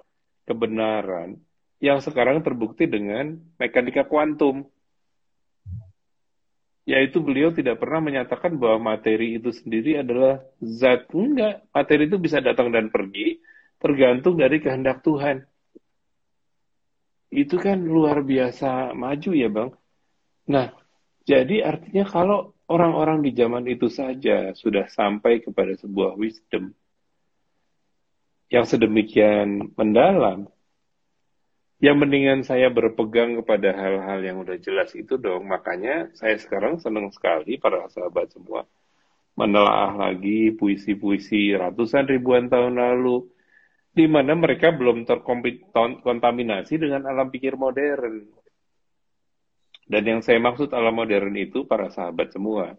[0.47, 1.37] kebenaran
[1.83, 4.65] yang sekarang terbukti dengan mekanika kuantum.
[6.87, 11.11] Yaitu beliau tidak pernah menyatakan bahwa materi itu sendiri adalah zat.
[11.11, 13.43] Enggak, materi itu bisa datang dan pergi,
[13.75, 15.43] tergantung dari kehendak Tuhan.
[17.27, 19.75] Itu kan luar biasa maju ya Bang.
[20.47, 20.71] Nah,
[21.27, 26.71] jadi artinya kalau orang-orang di zaman itu saja sudah sampai kepada sebuah wisdom,
[28.47, 30.47] yang sedemikian mendalam,
[31.77, 35.45] Ya mendingan saya berpegang kepada hal-hal yang udah jelas itu dong.
[35.45, 38.65] Makanya saya sekarang senang sekali para sahabat semua
[39.37, 43.29] menelaah lagi puisi-puisi ratusan ribuan tahun lalu
[43.97, 48.29] di mana mereka belum terkontaminasi dengan alam pikir modern.
[49.89, 52.77] Dan yang saya maksud alam modern itu para sahabat semua.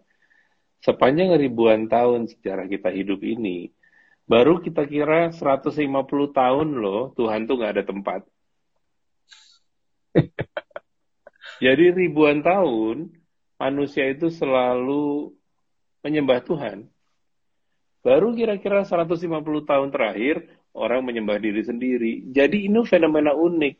[0.79, 3.67] Sepanjang ribuan tahun sejarah kita hidup ini,
[4.23, 5.75] baru kita kira 150
[6.31, 8.21] tahun loh Tuhan tuh nggak ada tempat.
[11.65, 13.11] Jadi ribuan tahun
[13.59, 15.35] manusia itu selalu
[15.99, 16.87] menyembah Tuhan.
[17.99, 19.27] Baru kira-kira 150
[19.67, 22.13] tahun terakhir orang menyembah diri sendiri.
[22.31, 23.75] Jadi ini fenomena unik.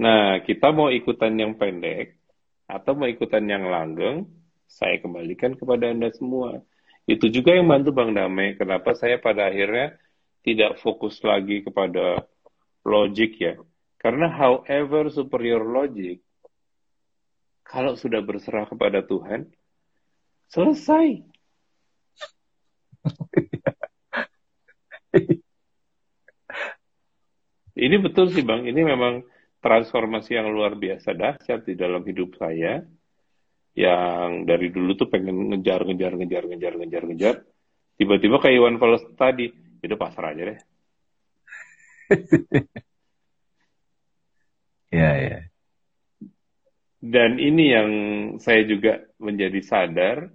[0.00, 2.16] Nah, kita mau ikutan yang pendek
[2.64, 4.24] atau mau ikutan yang langgeng,
[4.64, 6.64] saya kembalikan kepada Anda semua.
[7.04, 10.00] Itu juga yang bantu Bang Dame, kenapa saya pada akhirnya
[10.42, 12.24] tidak fokus lagi kepada
[12.82, 13.60] logik ya.
[14.00, 16.24] Karena however superior logic,
[17.62, 19.46] kalau sudah berserah kepada Tuhan,
[20.50, 21.22] selesai.
[27.76, 29.24] ini betul sih Bang, ini memang
[29.62, 32.82] transformasi yang luar biasa dahsyat di dalam hidup saya.
[33.72, 37.36] Yang dari dulu tuh pengen ngejar, ngejar, ngejar, ngejar, ngejar, ngejar.
[37.96, 39.48] Tiba-tiba kayak Iwan Fals tadi,
[39.80, 40.58] itu pasrah aja deh.
[44.92, 45.38] Ya, ya.
[47.00, 47.90] Dan ini yang
[48.38, 50.28] saya juga menjadi sadar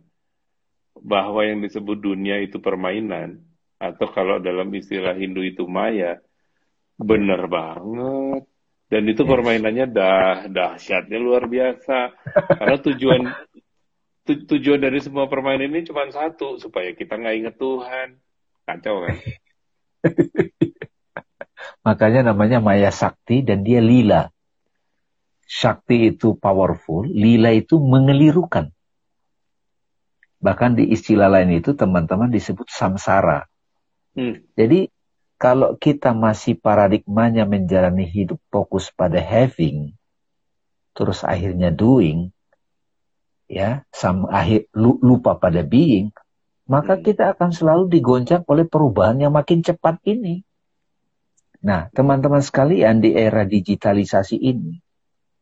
[0.97, 3.45] bahwa yang disebut dunia itu permainan
[3.77, 6.17] atau kalau dalam istilah Hindu itu maya
[6.97, 8.43] benar banget
[8.87, 9.29] dan itu yes.
[9.29, 12.13] permainannya dah dahsyatnya luar biasa
[12.57, 13.21] karena tujuan
[14.25, 18.07] tu, tujuan dari semua permainan ini cuma satu supaya kita nggak inget Tuhan
[18.65, 19.15] kacau kan
[21.87, 24.33] makanya namanya maya sakti dan dia lila
[25.47, 28.67] Shakti itu powerful, lila itu mengelirukan.
[30.43, 33.47] Bahkan di istilah lain itu teman-teman disebut samsara.
[34.11, 34.43] Hmm.
[34.59, 34.91] Jadi
[35.37, 39.93] kalau kita masih paradigmanya menjalani hidup fokus pada having,
[40.97, 42.33] terus akhirnya doing,
[43.45, 46.09] ya, sam, akhir, lupa pada being,
[46.65, 47.03] maka hmm.
[47.05, 50.41] kita akan selalu digoncang oleh perubahan yang makin cepat ini.
[51.61, 54.81] Nah, teman-teman sekalian di era digitalisasi ini,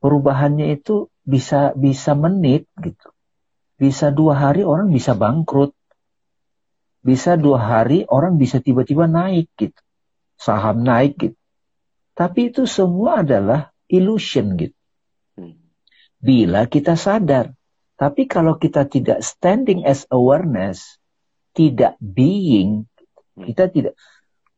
[0.04, 3.10] perubahannya itu bisa bisa menit gitu.
[3.76, 5.76] Bisa dua hari orang bisa bangkrut.
[7.06, 9.85] Bisa dua hari orang bisa tiba-tiba naik gitu.
[10.46, 11.38] Saham naik gitu.
[12.14, 14.78] Tapi itu semua adalah illusion gitu.
[15.34, 15.58] Hmm.
[16.22, 17.50] Bila kita sadar.
[17.98, 21.02] Tapi kalau kita tidak standing as awareness,
[21.58, 22.86] tidak being,
[23.34, 23.50] hmm.
[23.50, 23.94] kita tidak.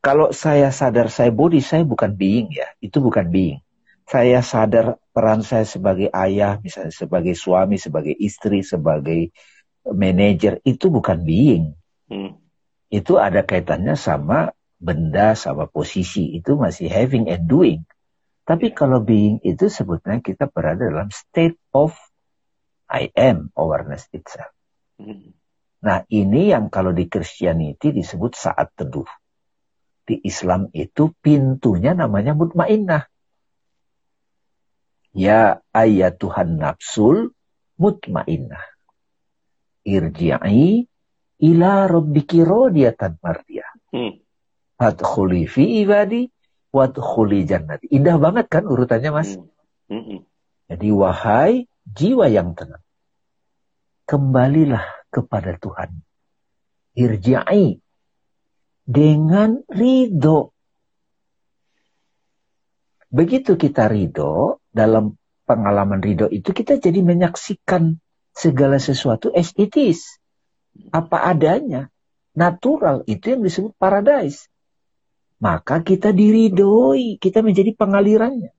[0.03, 2.67] Kalau saya sadar saya body, saya bukan being ya.
[2.83, 3.63] Itu bukan being
[4.07, 9.35] saya sadar peran saya sebagai ayah, misalnya sebagai suami, sebagai istri, sebagai
[9.83, 11.75] manajer, itu bukan being.
[12.07, 12.39] Hmm.
[12.87, 16.33] Itu ada kaitannya sama benda, sama posisi.
[16.37, 17.81] Itu masih having and doing.
[18.47, 21.91] Tapi kalau being itu sebetulnya kita berada dalam state of
[22.87, 24.55] I am awareness itself.
[24.95, 25.35] Hmm.
[25.83, 29.07] Nah ini yang kalau di Christianity disebut saat teduh.
[30.07, 33.11] Di Islam itu pintunya namanya mutmainnah.
[35.11, 37.35] Ya ayat Tuhan nafsul
[37.75, 38.63] mutmainnah.
[39.83, 40.87] Irji'i
[41.43, 43.71] ila rabbiki radiyatan mardiyah.
[43.91, 44.23] Hmm.
[44.77, 46.29] Fadkhuli fi ibadi
[46.69, 47.89] wadkhuli jannati.
[47.89, 49.35] Indah banget kan urutannya mas?
[49.89, 50.03] Hmm.
[50.05, 50.21] Hmm.
[50.69, 51.53] Jadi wahai
[51.87, 52.83] jiwa yang tenang.
[54.07, 56.05] Kembalilah kepada Tuhan.
[56.97, 57.81] Irji'i
[58.87, 60.55] dengan ridho.
[63.07, 65.15] Begitu kita ridho, dalam
[65.47, 67.99] pengalaman ridho itu kita jadi menyaksikan
[68.35, 70.19] segala sesuatu as it is.
[70.93, 71.89] Apa adanya.
[72.37, 74.45] Natural itu yang disebut paradise.
[75.37, 78.49] Maka kita diridhoi, kita menjadi pengalirannya.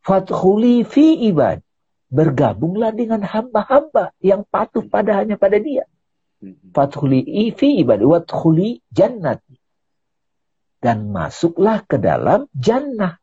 [0.00, 1.60] Fathuli fi ibad.
[2.08, 5.84] Bergabunglah dengan hamba-hamba yang patuh pada hanya pada dia.
[6.72, 8.00] Fathuli fi ibad.
[8.00, 9.44] Wathuli jannat.
[10.80, 13.20] Dan masuklah ke dalam jannah.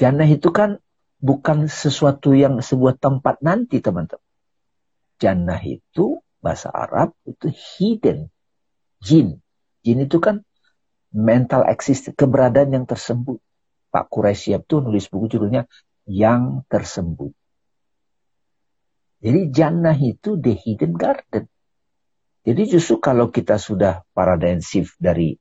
[0.00, 0.80] Jannah itu kan
[1.20, 4.24] bukan sesuatu yang sebuah tempat nanti teman-teman.
[5.20, 8.32] Jannah itu bahasa Arab itu hidden.
[9.04, 9.41] Jin.
[9.82, 10.46] Jin itu kan
[11.12, 13.42] mental exist, keberadaan yang tersembunyi.
[13.92, 15.68] Pak Quraisyab tuh nulis buku judulnya
[16.08, 17.36] Yang Tersembunyi.
[19.22, 21.46] Jadi jannah itu the hidden garden.
[22.42, 25.38] Jadi justru kalau kita sudah paradigm shift dari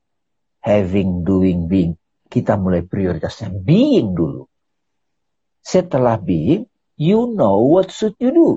[0.62, 1.98] having, doing, being.
[2.30, 4.46] Kita mulai prioritasnya being dulu.
[5.66, 8.50] Setelah being, you know what should you do.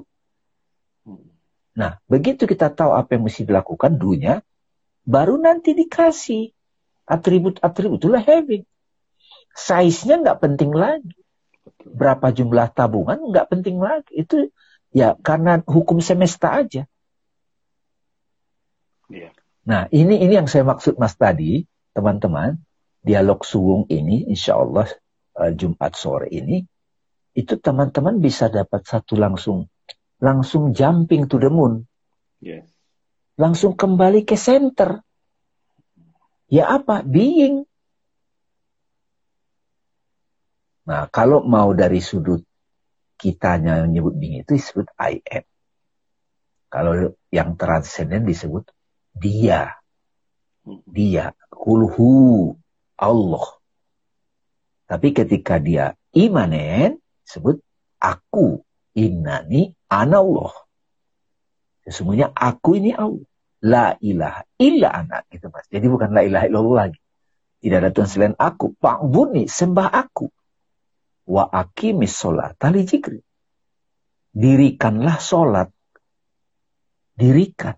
[1.74, 4.45] Nah, begitu kita tahu apa yang mesti dilakukan, dunya,
[5.05, 6.51] baru nanti dikasih
[7.05, 8.01] atribut-atribut.
[8.01, 8.65] Itulah having.
[9.55, 11.15] Size-nya nggak penting lagi.
[11.85, 14.11] Berapa jumlah tabungan nggak penting lagi.
[14.13, 14.51] Itu
[14.91, 16.89] ya karena hukum semesta aja.
[19.13, 19.37] Yeah.
[19.65, 21.65] Nah, ini ini yang saya maksud Mas tadi,
[21.97, 22.61] teman-teman.
[23.05, 24.89] Dialog suwung ini, insya Allah
[25.37, 26.65] uh, Jumat sore ini,
[27.37, 29.69] itu teman-teman bisa dapat satu langsung
[30.25, 31.85] langsung jumping to the moon.
[32.41, 32.74] Yes.
[33.35, 35.03] Langsung kembali ke center.
[36.47, 37.03] Ya apa?
[37.03, 37.66] Being.
[40.85, 42.45] Nah, kalau mau dari sudut
[43.18, 45.45] kitanya menyebut being itu disebut I am.
[46.70, 48.70] Kalau yang transenden disebut
[49.14, 49.78] dia.
[50.87, 51.35] Dia.
[51.51, 52.55] Kulhu.
[52.95, 53.47] Allah.
[54.87, 57.59] Tapi ketika dia imanen, disebut
[57.99, 58.62] aku.
[58.95, 60.64] Innani Allah.
[61.85, 63.24] Sesungguhnya aku ini Allah.
[63.64, 65.28] La ilaha illa anak.
[65.32, 65.64] Gitu mas.
[65.72, 67.01] Jadi bukan la ilaha illallah lagi.
[67.64, 68.76] Tidak ada Tuhan selain aku.
[68.76, 70.28] Pak Buni sembah aku.
[71.28, 72.61] Wa akimis sholat.
[72.61, 73.20] Tali jikri.
[74.32, 75.68] Dirikanlah sholat.
[77.16, 77.76] Dirikan.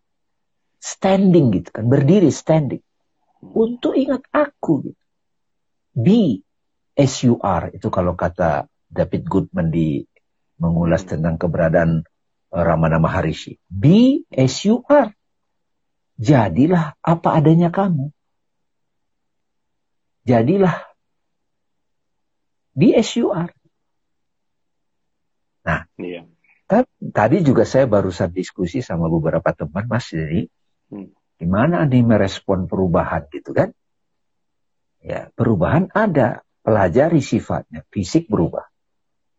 [0.82, 1.86] Standing gitu kan.
[1.86, 2.82] Berdiri standing.
[3.46, 5.02] Untuk ingat aku gitu.
[5.94, 6.42] Be
[6.98, 7.70] as you are.
[7.70, 10.02] Itu kalau kata David Goodman di
[10.58, 12.02] mengulas tentang keberadaan
[12.62, 13.60] Ramana Maharishi.
[13.68, 15.12] Be as you are.
[16.16, 18.08] Jadilah apa adanya kamu.
[20.24, 20.80] Jadilah
[22.72, 23.52] be as you are.
[25.66, 26.24] Nah, iya.
[27.10, 30.46] tadi juga saya barusan diskusi sama beberapa teman Mas jadi
[30.94, 31.42] hmm.
[31.42, 33.74] gimana nih merespon perubahan gitu kan?
[35.02, 38.66] Ya, perubahan ada, pelajari sifatnya, fisik berubah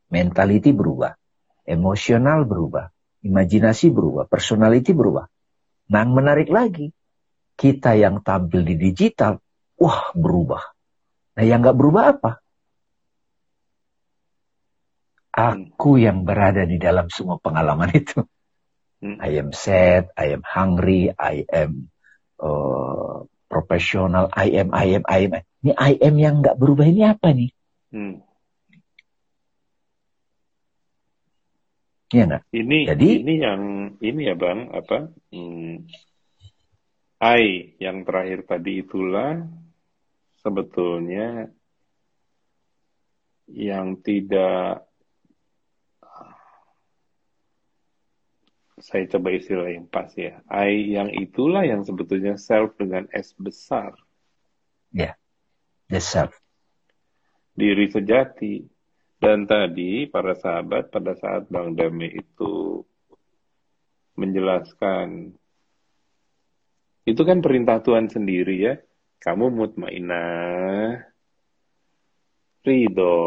[0.08, 1.16] mentality berubah,
[1.68, 2.92] emosional berubah,
[3.28, 5.28] imajinasi berubah, personality berubah.
[5.92, 6.92] Nah, yang menarik lagi,
[7.60, 9.40] kita yang tampil di digital,
[9.80, 10.64] wah berubah.
[11.38, 12.32] Nah, yang nggak berubah apa?
[15.38, 18.26] Aku yang berada di dalam semua pengalaman itu.
[18.98, 19.22] Hmm.
[19.22, 21.94] I am sad, I am hungry, I am
[22.42, 25.32] uh, profesional, I am, I am, I am.
[25.62, 27.54] Ini I am yang nggak berubah ini apa nih?
[27.94, 28.27] Hmm.
[32.08, 32.42] Iya enggak?
[32.56, 33.62] Ini Jadi, ini yang
[34.00, 35.12] ini ya Bang, apa?
[35.28, 35.84] Hmm,
[37.20, 39.44] I yang terakhir tadi itulah
[40.40, 41.52] sebetulnya
[43.52, 44.88] yang tidak
[48.78, 50.40] saya coba istilah yang pas ya.
[50.48, 53.98] I yang itulah yang sebetulnya self dengan S besar.
[54.94, 55.14] Ya, yeah.
[55.90, 56.38] the self.
[57.58, 58.77] Diri sejati.
[59.18, 62.86] Dan tadi para sahabat pada saat Bang Dame itu
[64.18, 65.34] menjelaskan
[67.08, 68.76] itu kan perintah Tuhan sendiri ya.
[69.18, 71.02] Kamu mutmainah,
[72.62, 73.18] ridho,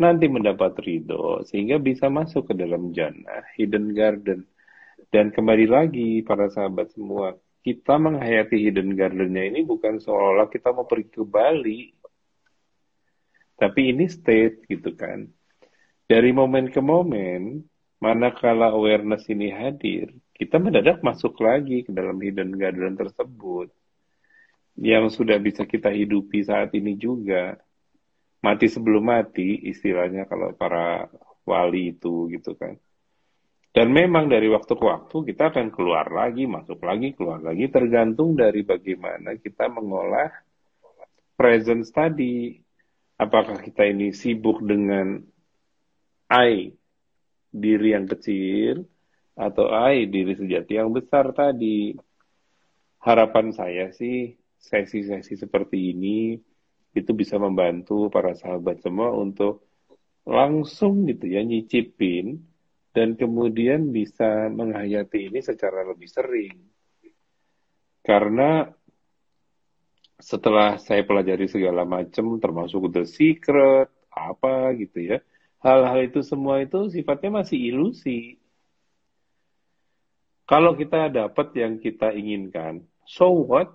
[0.00, 4.46] nanti mendapat ridho sehingga bisa masuk ke dalam jannah, hidden garden.
[5.10, 10.86] Dan kembali lagi para sahabat semua, kita menghayati hidden gardennya ini bukan seolah kita mau
[10.86, 11.92] pergi ke Bali,
[13.60, 15.28] tapi ini state gitu kan.
[16.08, 17.60] Dari momen ke momen,
[18.00, 23.68] manakala awareness ini hadir, kita mendadak masuk lagi ke dalam hidden garden tersebut.
[24.80, 27.60] Yang sudah bisa kita hidupi saat ini juga.
[28.40, 31.12] Mati sebelum mati, istilahnya kalau para
[31.44, 32.80] wali itu gitu kan.
[33.70, 38.32] Dan memang dari waktu ke waktu kita akan keluar lagi, masuk lagi, keluar lagi, tergantung
[38.32, 40.32] dari bagaimana kita mengolah
[41.36, 42.56] presence tadi
[43.20, 45.20] apakah kita ini sibuk dengan
[46.32, 46.72] I
[47.52, 48.88] diri yang kecil
[49.36, 51.92] atau I diri sejati yang besar tadi.
[53.00, 56.36] Harapan saya sih sesi-sesi seperti ini
[56.96, 59.68] itu bisa membantu para sahabat semua untuk
[60.28, 62.44] langsung gitu ya nyicipin
[62.92, 66.56] dan kemudian bisa menghayati ini secara lebih sering.
[68.00, 68.68] Karena
[70.20, 75.18] setelah saya pelajari segala macam termasuk The Secret apa gitu ya.
[75.60, 78.40] Hal-hal itu semua itu sifatnya masih ilusi.
[80.48, 83.68] Kalau kita dapat yang kita inginkan so what?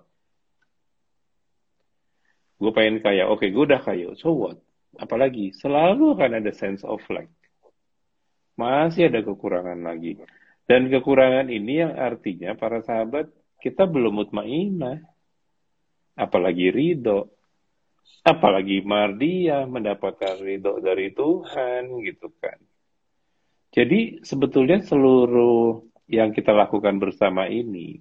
[2.58, 3.30] Gue pengen kaya.
[3.30, 4.16] Oke gue udah kaya.
[4.18, 4.58] So what?
[4.96, 7.28] Apalagi selalu akan ada sense of lack
[8.56, 10.18] masih ada kekurangan lagi.
[10.66, 13.30] Dan kekurangan ini yang artinya para sahabat
[13.62, 15.04] kita belum mutmainah
[16.16, 17.30] apalagi ridho,
[18.26, 22.58] apalagi mardia mendapatkan ridho dari Tuhan gitu kan.
[23.76, 28.00] Jadi sebetulnya seluruh yang kita lakukan bersama ini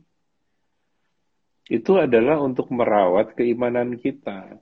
[1.68, 4.60] itu adalah untuk merawat keimanan kita.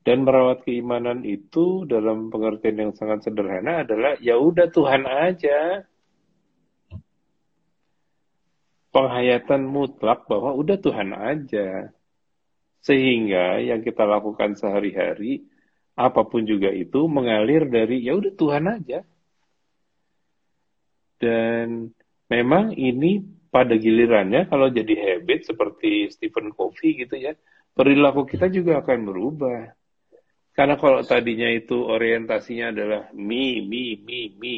[0.00, 5.84] Dan merawat keimanan itu dalam pengertian yang sangat sederhana adalah ya udah Tuhan aja.
[8.90, 11.92] Penghayatan mutlak bahwa udah Tuhan aja.
[12.80, 15.44] Sehingga yang kita lakukan sehari-hari
[16.00, 19.00] apa pun juga itu mengalir dari ya udah Tuhan aja.
[21.20, 21.92] Dan
[22.32, 23.20] memang ini
[23.52, 27.36] pada gilirannya kalau jadi habit seperti Stephen Covey gitu ya,
[27.76, 29.76] perilaku kita juga akan berubah.
[30.56, 34.56] Karena kalau tadinya itu orientasinya adalah me, me, me, me.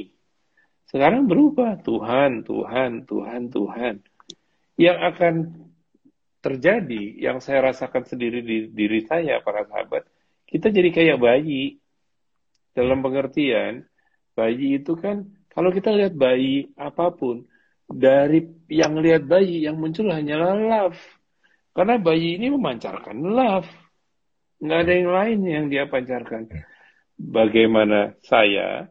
[0.89, 1.81] Sekarang berubah.
[1.81, 3.95] Tuhan, Tuhan, Tuhan, Tuhan.
[4.77, 5.35] Yang akan
[6.43, 10.05] terjadi, yang saya rasakan sendiri di diri saya, para sahabat,
[10.51, 11.78] kita jadi kayak bayi.
[12.72, 13.84] Dalam pengertian,
[14.32, 17.45] bayi itu kan, kalau kita lihat bayi apa pun,
[17.84, 21.01] dari yang lihat bayi, yang muncul hanyalah love.
[21.72, 23.68] Karena bayi ini memancarkan love
[24.62, 26.47] nggak ada yang lain yang dia pancarkan.
[27.18, 28.86] Bagaimana saya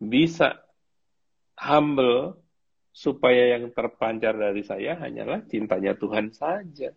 [0.00, 0.56] bisa
[1.60, 2.40] humble
[2.96, 6.96] supaya yang terpancar dari saya hanyalah cintanya Tuhan saja.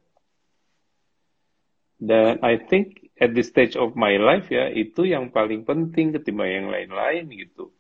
[2.00, 6.48] Dan I think at this stage of my life ya itu yang paling penting ketimbang
[6.48, 7.76] yang lain-lain gitu.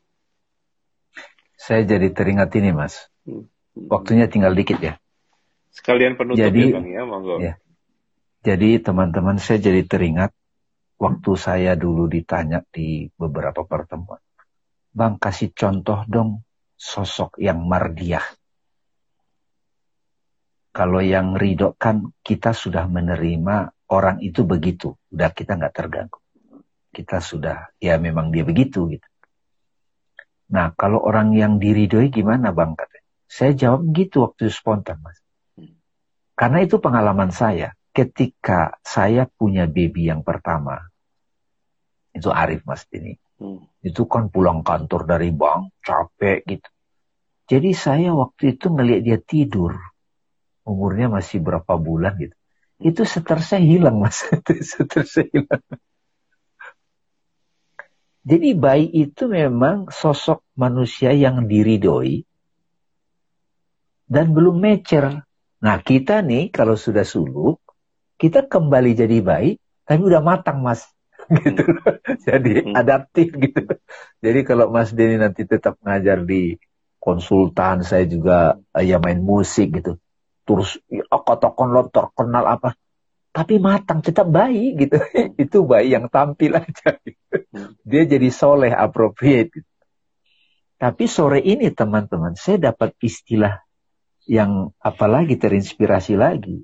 [1.56, 3.08] Saya jadi teringat ini mas.
[3.24, 3.48] Hmm.
[3.88, 5.00] Waktunya tinggal dikit ya.
[5.72, 7.40] Sekalian penutup jadi, ya bang ya, monggo.
[7.40, 7.56] Ya.
[8.44, 10.36] Jadi teman-teman saya jadi teringat
[11.00, 14.20] waktu saya dulu ditanya di beberapa pertemuan.
[14.92, 16.44] Bang kasih contoh dong
[16.80, 18.24] sosok yang mardiah.
[20.72, 24.96] Kalau yang ridho kan kita sudah menerima orang itu begitu.
[25.12, 26.24] Udah kita nggak terganggu.
[26.90, 29.08] Kita sudah, ya memang dia begitu gitu.
[30.56, 33.06] Nah kalau orang yang diridhoi gimana bang katanya?
[33.30, 35.20] Saya jawab gitu waktu spontan mas.
[36.34, 40.88] Karena itu pengalaman saya ketika saya punya baby yang pertama,
[42.16, 43.20] itu Arif Mas ini.
[43.40, 43.64] Hmm.
[43.80, 46.70] Itu kan pulang kantor dari bank, capek gitu.
[47.50, 49.74] Jadi saya waktu itu ngelihat dia tidur.
[50.68, 52.36] Umurnya masih berapa bulan gitu.
[52.78, 54.22] Itu seter saya hilang mas.
[54.76, 55.64] seter saya hilang.
[58.28, 62.22] Jadi bayi itu memang sosok manusia yang diridoi
[64.06, 65.26] dan belum mecer.
[65.64, 67.58] Nah kita nih kalau sudah suluk,
[68.20, 69.56] kita kembali jadi baik,
[69.88, 70.86] tapi udah matang mas
[71.30, 71.64] gitu.
[72.28, 72.74] Jadi hmm.
[72.74, 73.62] adaptif gitu.
[74.20, 76.58] Jadi kalau Mas Denny nanti tetap ngajar di
[77.00, 80.02] konsultan saya juga ya main musik gitu.
[80.44, 82.76] Terus ya, kota lo terkenal apa?
[83.30, 84.98] Tapi matang tetap bayi gitu.
[85.44, 86.98] Itu bayi yang tampil aja.
[87.00, 87.38] Gitu.
[87.90, 89.70] dia jadi soleh appropriate gitu.
[90.80, 93.60] tapi sore ini teman-teman saya dapat istilah
[94.30, 96.64] yang apalagi terinspirasi lagi.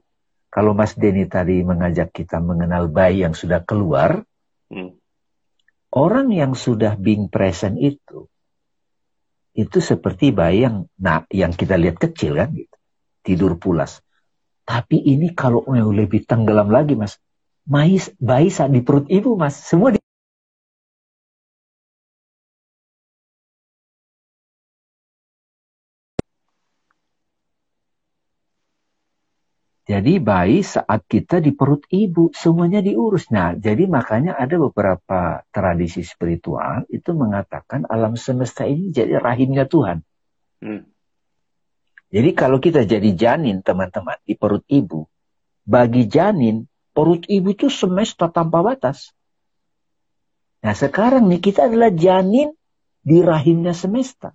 [0.54, 4.24] Kalau Mas Denny tadi mengajak kita mengenal bayi yang sudah keluar,
[4.72, 4.92] hmm.
[5.94, 8.30] orang yang sudah being present itu,
[9.56, 12.76] itu seperti bayi yang, nah, yang kita lihat kecil kan, gitu.
[13.24, 14.04] tidur pulas.
[14.66, 17.18] Tapi ini kalau lebih tenggelam lagi, Mas,
[17.64, 20.00] bayi, bayi saat di perut ibu, Mas, semua di
[29.86, 33.30] Jadi bayi saat kita di perut ibu semuanya diurus.
[33.30, 40.02] Nah, jadi makanya ada beberapa tradisi spiritual itu mengatakan alam semesta ini jadi rahimnya Tuhan.
[40.66, 40.90] Hmm.
[42.10, 45.06] Jadi kalau kita jadi janin teman-teman di perut ibu,
[45.62, 49.14] bagi janin perut ibu itu semesta tanpa batas.
[50.66, 52.50] Nah sekarang nih kita adalah janin
[53.06, 54.34] di rahimnya semesta.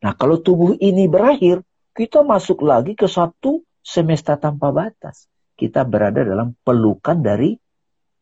[0.00, 1.60] Nah kalau tubuh ini berakhir,
[1.92, 5.30] kita masuk lagi ke satu semesta tanpa batas.
[5.54, 7.54] Kita berada dalam pelukan dari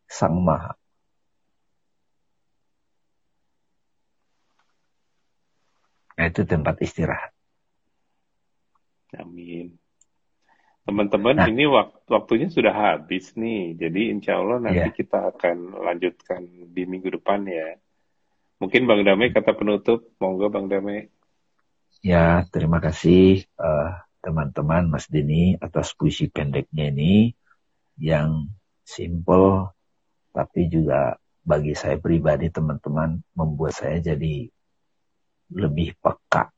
[0.05, 0.77] Sang Maha.
[6.15, 7.33] Nah, itu tempat istirahat.
[9.19, 9.75] Amin.
[10.85, 13.75] Teman-teman, nah, ini waktu, waktunya sudah habis nih.
[13.75, 14.95] Jadi insya Allah nanti yeah.
[14.95, 17.81] kita akan lanjutkan di minggu depan ya.
[18.62, 20.12] Mungkin Bang Damai kata penutup.
[20.23, 21.09] Monggo Bang Damai.
[22.05, 23.49] Ya, terima kasih.
[23.59, 27.29] Uh, teman-teman Mas Dini atas puisi pendeknya ini
[28.01, 28.49] yang
[28.81, 29.68] simple
[30.33, 34.49] tapi juga bagi saya pribadi teman-teman membuat saya jadi
[35.53, 36.49] lebih peka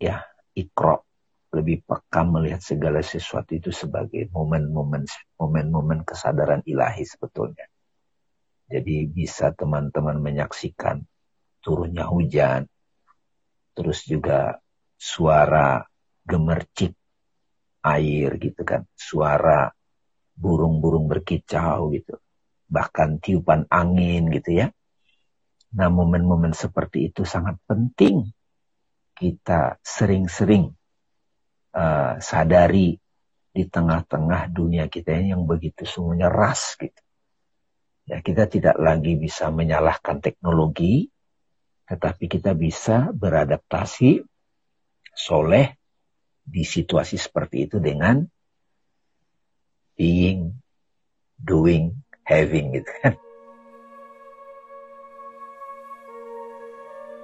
[0.00, 0.24] ya
[0.56, 1.04] ikro
[1.50, 5.02] lebih peka melihat segala sesuatu itu sebagai momen-momen
[5.34, 7.66] momen-momen kesadaran ilahi sebetulnya.
[8.70, 11.02] Jadi bisa teman-teman menyaksikan
[11.58, 12.70] turunnya hujan,
[13.74, 14.62] terus juga
[14.94, 15.82] suara
[16.22, 16.94] gemercik
[17.80, 19.72] air gitu kan, suara
[20.36, 22.16] burung-burung berkicau gitu,
[22.68, 24.66] bahkan tiupan angin gitu ya.
[25.76, 28.26] Nah momen-momen seperti itu sangat penting
[29.14, 30.72] kita sering-sering
[31.76, 32.96] uh, sadari
[33.50, 37.00] di tengah-tengah dunia kita ini yang begitu semuanya ras gitu.
[38.08, 41.06] Ya, kita tidak lagi bisa menyalahkan teknologi,
[41.86, 44.22] tetapi kita bisa beradaptasi
[45.14, 45.79] soleh
[46.50, 48.26] di situasi seperti itu dengan
[49.94, 50.50] being,
[51.38, 51.94] doing,
[52.26, 53.14] having gitu kan.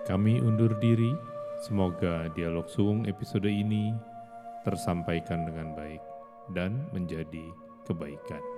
[0.07, 1.11] Kami undur diri,
[1.67, 3.91] semoga dialog suung episode ini
[4.63, 5.99] tersampaikan dengan baik
[6.55, 7.51] dan menjadi
[7.91, 8.56] kebaikan.